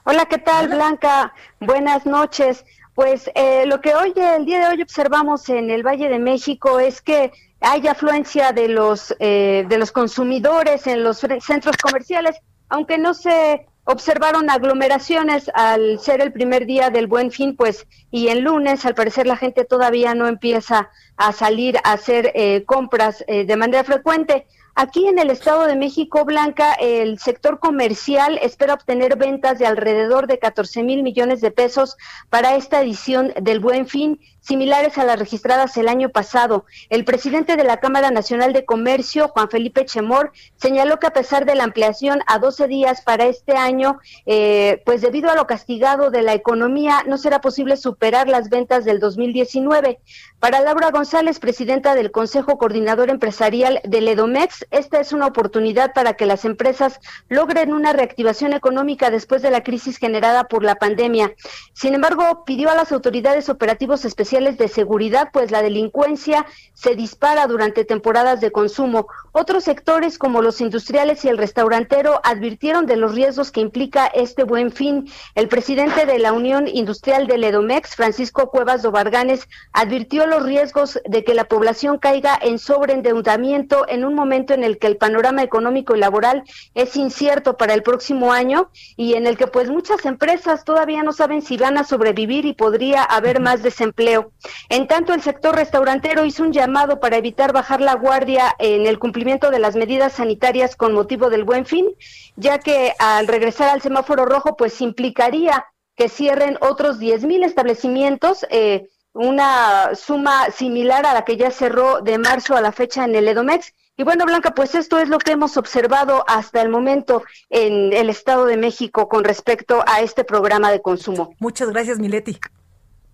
[0.05, 1.33] Hola, ¿qué tal, Blanca?
[1.59, 2.65] Buenas noches.
[2.95, 6.79] Pues eh, lo que hoy, el día de hoy observamos en el Valle de México
[6.79, 7.31] es que
[7.63, 12.35] hay afluencia de los, eh, de los consumidores en los centros comerciales,
[12.69, 18.27] aunque no se observaron aglomeraciones al ser el primer día del buen fin, pues, y
[18.27, 23.23] el lunes, al parecer, la gente todavía no empieza a salir a hacer eh, compras
[23.27, 24.45] eh, de manera frecuente.
[24.75, 30.27] Aquí en el Estado de México, Blanca, el sector comercial espera obtener ventas de alrededor
[30.27, 31.95] de 14 mil millones de pesos
[32.29, 36.65] para esta edición del Buen Fin similares a las registradas el año pasado.
[36.89, 41.45] El presidente de la Cámara Nacional de Comercio, Juan Felipe Chemor, señaló que a pesar
[41.45, 46.11] de la ampliación a 12 días para este año, eh, pues debido a lo castigado
[46.11, 49.99] de la economía, no será posible superar las ventas del 2019.
[50.39, 56.15] Para Laura González, presidenta del Consejo Coordinador Empresarial del Edomex, esta es una oportunidad para
[56.15, 61.33] que las empresas logren una reactivación económica después de la crisis generada por la pandemia.
[61.73, 67.45] Sin embargo, pidió a las autoridades operativos especiales de seguridad, pues la delincuencia se dispara
[67.45, 69.05] durante temporadas de consumo.
[69.31, 74.43] Otros sectores como los industriales y el restaurantero advirtieron de los riesgos que implica este
[74.43, 75.07] buen fin.
[75.35, 81.23] El presidente de la Unión Industrial del Edomex, Francisco Cuevas Dobarganes, advirtió los riesgos de
[81.23, 85.95] que la población caiga en sobreendeudamiento en un momento en el que el panorama económico
[85.95, 90.65] y laboral es incierto para el próximo año y en el que pues muchas empresas
[90.65, 94.22] todavía no saben si van a sobrevivir y podría haber más desempleo.
[94.69, 98.99] En tanto, el sector restaurantero hizo un llamado para evitar bajar la guardia en el
[98.99, 101.87] cumplimiento de las medidas sanitarias con motivo del buen fin,
[102.35, 105.65] ya que al regresar al semáforo rojo, pues implicaría
[105.95, 112.01] que cierren otros 10 mil establecimientos, eh, una suma similar a la que ya cerró
[112.01, 113.73] de marzo a la fecha en el Edomex.
[113.95, 118.09] Y bueno, Blanca, pues esto es lo que hemos observado hasta el momento en el
[118.09, 121.35] Estado de México con respecto a este programa de consumo.
[121.39, 122.39] Muchas gracias, Mileti.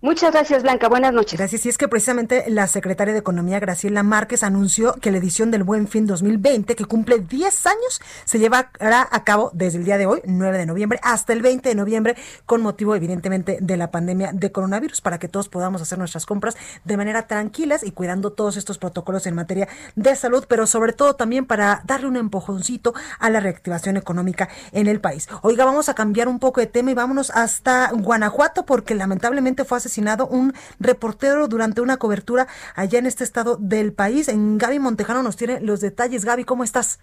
[0.02, 0.88] Muchas gracias, Blanca.
[0.88, 1.38] Buenas noches.
[1.38, 1.66] Gracias.
[1.66, 5.62] Y es que precisamente la secretaria de Economía, Graciela Márquez, anunció que la edición del
[5.62, 10.06] Buen Fin 2020, que cumple 10 años, se llevará a cabo desde el día de
[10.06, 14.30] hoy, 9 de noviembre, hasta el 20 de noviembre, con motivo, evidentemente, de la pandemia
[14.32, 18.56] de coronavirus, para que todos podamos hacer nuestras compras de manera tranquilas y cuidando todos
[18.56, 23.28] estos protocolos en materia de salud, pero sobre todo también para darle un empujoncito a
[23.28, 25.28] la reactivación económica en el país.
[25.42, 29.76] Oiga, vamos a cambiar un poco de tema y vámonos hasta Guanajuato, porque lamentablemente fue
[29.76, 34.28] hace asesinado un reportero durante una cobertura allá en este estado del país.
[34.28, 36.24] En Gaby Montejano nos tiene los detalles.
[36.24, 37.00] Gaby, ¿cómo estás?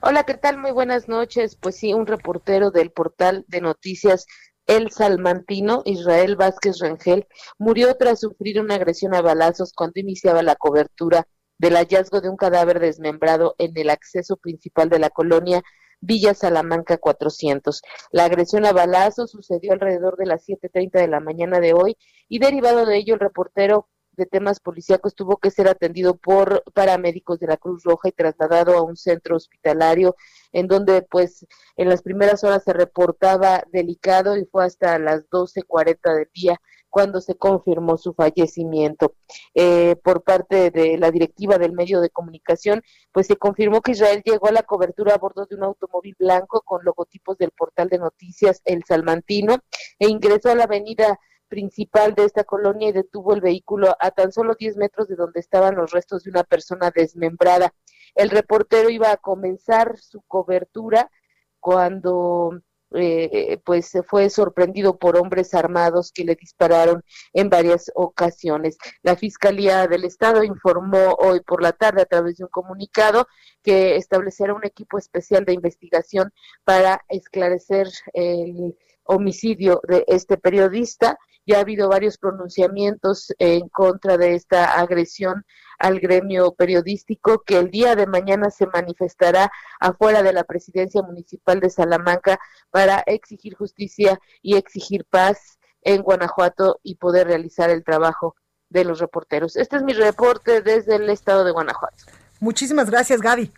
[0.00, 0.56] Hola, ¿qué tal?
[0.56, 1.56] Muy buenas noches.
[1.56, 4.26] Pues sí, un reportero del portal de noticias
[4.66, 7.26] El Salmantino, Israel Vázquez Rangel,
[7.58, 11.26] murió tras sufrir una agresión a balazos cuando iniciaba la cobertura
[11.58, 15.62] del hallazgo de un cadáver desmembrado en el acceso principal de la colonia
[16.00, 17.82] Villa Salamanca 400.
[18.10, 21.96] La agresión a balazo sucedió alrededor de las 7.30 de la mañana de hoy
[22.28, 27.38] y derivado de ello el reportero de temas policíacos tuvo que ser atendido por paramédicos
[27.38, 30.14] de la Cruz Roja y trasladado a un centro hospitalario
[30.52, 31.46] en donde pues
[31.76, 36.60] en las primeras horas se reportaba delicado y fue hasta las 12.40 del día
[36.90, 39.14] cuando se confirmó su fallecimiento.
[39.54, 42.82] Eh, por parte de la directiva del medio de comunicación,
[43.12, 46.60] pues se confirmó que Israel llegó a la cobertura a bordo de un automóvil blanco
[46.62, 49.58] con logotipos del portal de noticias El Salmantino
[49.98, 51.18] e ingresó a la avenida
[51.48, 55.40] principal de esta colonia y detuvo el vehículo a tan solo 10 metros de donde
[55.40, 57.74] estaban los restos de una persona desmembrada.
[58.14, 61.10] El reportero iba a comenzar su cobertura
[61.58, 62.62] cuando
[62.92, 68.78] eh, pues se fue sorprendido por hombres armados que le dispararon en varias ocasiones.
[69.02, 73.26] La Fiscalía del Estado informó hoy por la tarde a través de un comunicado
[73.62, 76.32] que establecerá un equipo especial de investigación
[76.64, 81.18] para esclarecer el homicidio de este periodista.
[81.50, 85.44] Ya ha habido varios pronunciamientos en contra de esta agresión
[85.80, 91.58] al gremio periodístico que el día de mañana se manifestará afuera de la presidencia municipal
[91.58, 92.38] de Salamanca
[92.70, 98.36] para exigir justicia y exigir paz en Guanajuato y poder realizar el trabajo
[98.68, 99.56] de los reporteros.
[99.56, 102.04] Este es mi reporte desde el estado de Guanajuato.
[102.38, 103.50] Muchísimas gracias, Gaby.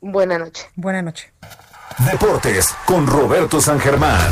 [0.00, 0.68] Buenas noches.
[0.76, 1.32] Buenas noches.
[2.08, 4.30] Deportes con Roberto San Germán.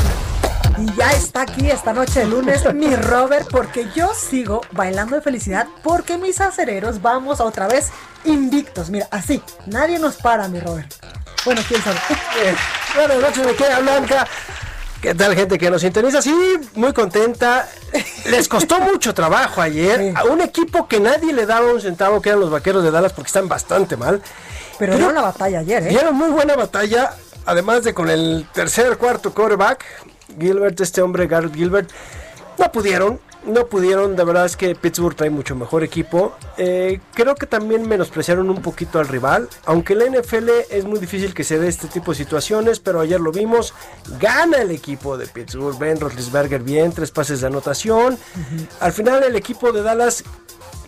[0.77, 5.21] Y ya está aquí esta noche de lunes mi Robert, porque yo sigo bailando de
[5.21, 7.89] felicidad, porque mis acereros vamos otra vez
[8.25, 8.89] invictos.
[8.91, 10.93] Mira, así, nadie nos para, mi Robert.
[11.45, 11.97] Bueno, quién sabe.
[12.95, 14.27] Buenas noches, me queda Blanca.
[15.01, 16.21] ¿Qué tal, gente que nos sintoniza?
[16.21, 16.35] Sí,
[16.75, 17.67] muy contenta.
[18.25, 20.13] Les costó mucho trabajo ayer.
[20.15, 23.13] A un equipo que nadie le daba un centavo, que eran los vaqueros de Dallas,
[23.13, 24.21] porque están bastante mal.
[24.77, 25.89] Pero dieron la batalla ayer, ¿eh?
[25.89, 27.13] Dieron muy buena batalla,
[27.45, 29.85] además de con el tercer, cuarto quarterback.
[30.39, 31.89] Gilbert, este hombre, Garrett Gilbert,
[32.57, 36.35] no pudieron, no pudieron, de verdad es que Pittsburgh trae mucho mejor equipo.
[36.57, 40.99] Eh, creo que también menospreciaron un poquito al rival, aunque en la NFL es muy
[40.99, 43.73] difícil que se dé este tipo de situaciones, pero ayer lo vimos,
[44.19, 48.17] gana el equipo de Pittsburgh, Ben Roethlisberger bien, tres pases de anotación.
[48.79, 50.23] Al final el equipo de Dallas,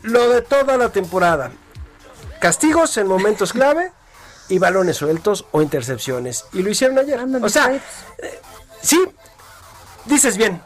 [0.01, 1.51] lo de toda la temporada,
[2.39, 3.91] castigos en momentos clave
[4.49, 6.45] y balones sueltos o intercepciones.
[6.53, 7.19] Y lo hicieron ayer.
[7.41, 7.81] O sea, eh,
[8.81, 8.99] sí,
[10.09, 10.61] dices bien.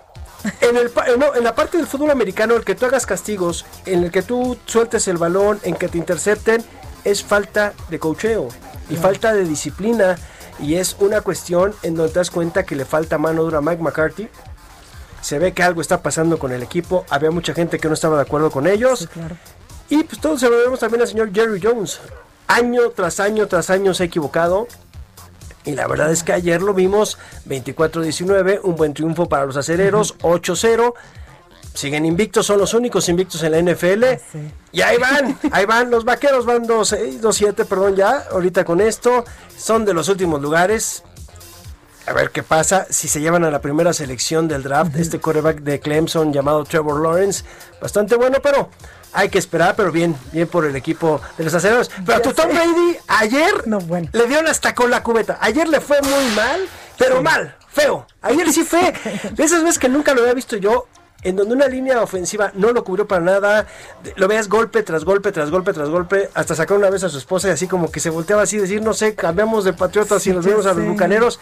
[0.60, 0.92] En, el,
[1.36, 4.58] en la parte del fútbol americano, el que tú hagas castigos, en el que tú
[4.66, 6.64] sueltes el balón, en que te intercepten,
[7.06, 8.50] es falta de cocheo
[8.90, 10.18] y falta de disciplina.
[10.60, 13.62] Y es una cuestión en donde te das cuenta que le falta mano dura a
[13.62, 14.30] Mike McCarthy.
[15.22, 17.06] Se ve que algo está pasando con el equipo.
[17.10, 19.08] Había mucha gente que no estaba de acuerdo con ellos.
[19.90, 22.00] Y pues todos se lo vemos también al señor Jerry Jones.
[22.48, 24.68] Año tras año tras año se ha equivocado.
[25.66, 30.18] Y la verdad es que ayer lo vimos 24-19, un buen triunfo para los acereros,
[30.20, 30.94] 8-0.
[31.74, 34.04] Siguen invictos, son los únicos invictos en la NFL.
[34.72, 39.26] Y ahí van, ahí van, los vaqueros van 2-7, perdón, ya, ahorita con esto.
[39.58, 41.04] Son de los últimos lugares.
[42.06, 44.96] A ver qué pasa si se llevan a la primera selección del draft.
[44.98, 47.46] Este quarterback de Clemson llamado Trevor Lawrence.
[47.82, 48.70] Bastante bueno, pero
[49.14, 51.90] hay que esperar, pero bien, bien por el equipo de los acereros.
[52.06, 54.10] Pero a tu Tom Brady ayer no, bueno.
[54.12, 55.38] le dieron hasta con la cubeta.
[55.40, 58.06] Ayer le fue muy mal, pero mal, feo.
[58.22, 58.94] Ayer sí fue
[59.32, 60.88] de esas veces que nunca lo había visto yo.
[61.22, 63.66] En donde una línea ofensiva no lo cubrió para nada,
[64.18, 67.18] lo veas golpe tras golpe, tras golpe, tras golpe, hasta sacar una vez a su
[67.18, 70.34] esposa y así como que se volteaba así, decir, no sé, cambiamos de patriotas y
[70.34, 71.40] nos vemos a los bucaneros.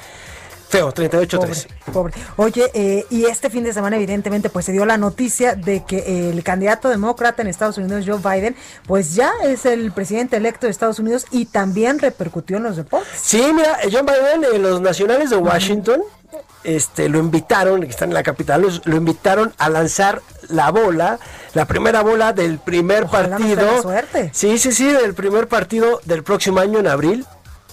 [0.72, 1.68] Feo, 38-3.
[1.92, 5.84] Pobre, Oye, eh, y este fin de semana, evidentemente, pues se dio la noticia de
[5.84, 8.56] que el candidato demócrata en Estados Unidos, Joe Biden,
[8.88, 13.20] pues ya es el presidente electo de Estados Unidos y también repercutió en los deportes.
[13.22, 16.04] Sí, mira, Joe Biden, eh, los nacionales de Washington,
[16.64, 21.20] este, lo invitaron, que están en la capital, lo invitaron a lanzar la bola,
[21.54, 23.82] la primera bola del primer partido.
[23.82, 24.30] suerte.
[24.34, 27.26] Sí, sí, sí, del primer partido del próximo año en abril.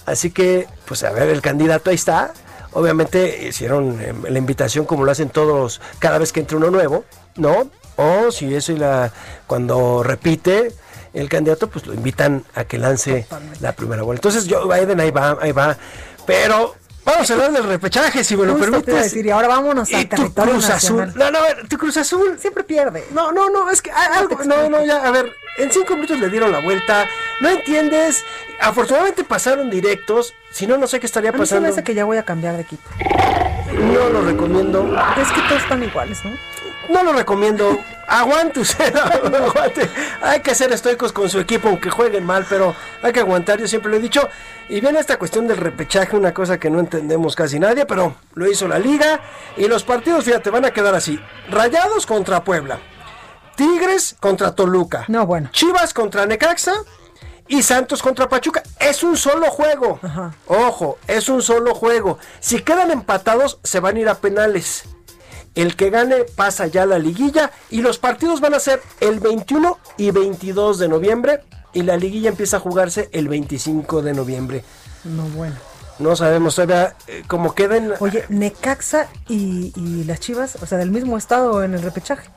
[0.05, 2.33] Así que, pues a ver, el candidato ahí está.
[2.73, 7.05] Obviamente hicieron eh, la invitación como lo hacen todos cada vez que entra uno nuevo,
[7.35, 7.69] ¿no?
[7.95, 9.11] O si eso y la
[9.47, 10.71] cuando repite
[11.13, 13.25] el candidato, pues lo invitan a que lance
[13.61, 14.17] la primera bola.
[14.17, 15.77] Entonces, yo Biden ahí va, ahí va.
[16.25, 16.75] Pero
[17.09, 18.93] Vamos a hablar del repechaje, si me lo permites.
[18.93, 20.69] Decir, y ahora vámonos al territorio Cruz.
[20.69, 21.11] Azul.
[21.15, 22.37] No, no, a ver, tu Cruz Azul.
[22.39, 23.05] Siempre pierde.
[23.11, 24.39] No, no, no, es que algo.
[24.45, 25.33] No, no, ya, a ver.
[25.57, 27.07] En cinco minutos le dieron la vuelta.
[27.41, 28.23] No entiendes.
[28.61, 30.33] Afortunadamente pasaron directos.
[30.51, 31.63] Si no, no sé qué estaría A mí pasando.
[31.63, 32.87] me hace que ya voy a cambiar de equipo.
[33.73, 34.95] No lo recomiendo.
[35.19, 36.31] Es que todos están iguales, ¿no?
[36.89, 37.79] No lo recomiendo.
[38.09, 39.89] Aguante usted, aguante.
[40.21, 43.67] Hay que ser estoicos con su equipo, aunque jueguen mal, pero hay que aguantar, yo
[43.67, 44.27] siempre lo he dicho.
[44.67, 48.49] Y viene esta cuestión del repechaje, una cosa que no entendemos casi nadie, pero lo
[48.49, 49.19] hizo la liga.
[49.57, 51.19] Y los partidos, fíjate, van a quedar así.
[51.49, 52.79] Rayados contra Puebla.
[53.55, 55.05] Tigres contra Toluca.
[55.07, 55.49] No, bueno.
[55.51, 56.73] Chivas contra Necaxa
[57.47, 58.63] y Santos contra Pachuca.
[58.79, 59.99] Es un solo juego.
[60.47, 62.19] Ojo, es un solo juego.
[62.39, 64.85] Si quedan empatados, se van a ir a penales.
[65.55, 69.19] El que gane pasa ya a la liguilla y los partidos van a ser el
[69.19, 71.41] 21 y 22 de noviembre
[71.73, 74.63] y la liguilla empieza a jugarse el 25 de noviembre.
[75.03, 75.55] No, bueno.
[75.99, 77.93] No sabemos todavía eh, cómo queden.
[77.99, 82.29] Oye, Necaxa y, y las Chivas, o sea, del mismo estado en el repechaje.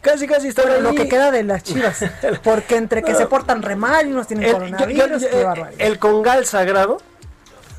[0.00, 1.98] Casi, casi está Bueno, lo que queda de las Chivas.
[2.44, 5.86] Porque entre que se portan re mal y unos tienen El, coronavirus, yo- yo- qué
[5.86, 6.98] el congal sagrado.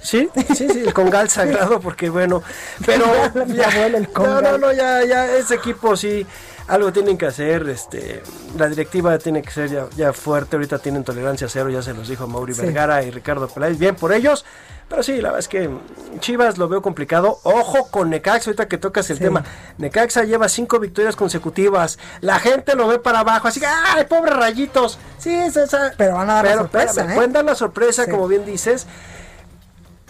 [0.02, 2.42] Sí, sí, sí, el congal sagrado, porque bueno,
[2.86, 3.06] pero
[3.48, 6.26] Ya el no, no, no, ya, ya, ese equipo sí,
[6.68, 8.24] algo tienen que hacer, este,
[8.58, 12.08] la directiva tiene que ser ya, ya fuerte, ahorita tienen tolerancia cero, ya se los
[12.08, 12.62] dijo Mauri Sí.
[12.62, 14.44] Vergara y Ricardo Peláez, bien por ellos,
[14.90, 15.70] pero sí, la verdad es que
[16.20, 19.24] Chivas lo veo complicado, ojo con Necaxa, ahorita que tocas el Sí.
[19.24, 19.44] tema,
[19.78, 24.36] Necaxa lleva cinco victorias consecutivas, la gente lo ve para abajo, así que, ¡ay, pobres
[24.36, 24.98] rayitos!
[25.20, 27.16] Sí, es esa, Pero van a dar la sorpresa, espérame, ¿eh?
[27.16, 28.12] pueden dar la sorpresa, Sí.
[28.12, 28.88] como bien dices.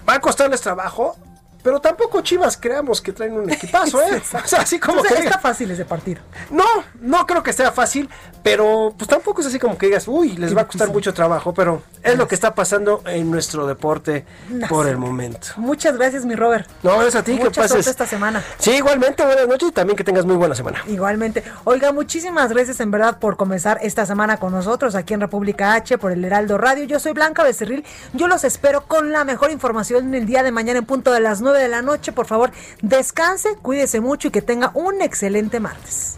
[0.08, 1.16] Va a costarles trabajo,
[1.64, 4.22] pero tampoco Chivas creamos que traen un equipazo, ¿eh?
[4.44, 6.22] O sea, así como Entonces, que está fácil ese partido.
[6.50, 6.66] no,
[7.00, 8.10] no creo que sea fácil,
[8.44, 11.54] pero pues tampoco es así como que digas, uy, les va a costar mucho trabajo,
[11.54, 14.26] pero es lo que está pasando en nuestro deporte
[14.70, 15.48] por el momento.
[15.58, 16.68] Muchas gracias, mi Robert.
[16.84, 17.88] No, es a ti que Mucha pases.
[17.88, 18.44] esta semana.
[18.58, 20.84] Sí, igualmente, buenas noches y también que tengas muy buena semana.
[20.88, 21.44] Igualmente.
[21.66, 25.98] Oiga, muchísimas gracias en verdad por comenzar esta semana con nosotros aquí en República H
[25.98, 26.86] por el Heraldo Radio.
[26.86, 27.86] Yo soy Blanca Becerril.
[28.14, 31.42] Yo los espero con la mejor información el día de mañana en punto de las
[31.42, 32.12] 9 de la noche.
[32.12, 36.18] Por favor, descanse, cuídese mucho y que tenga un excelente martes.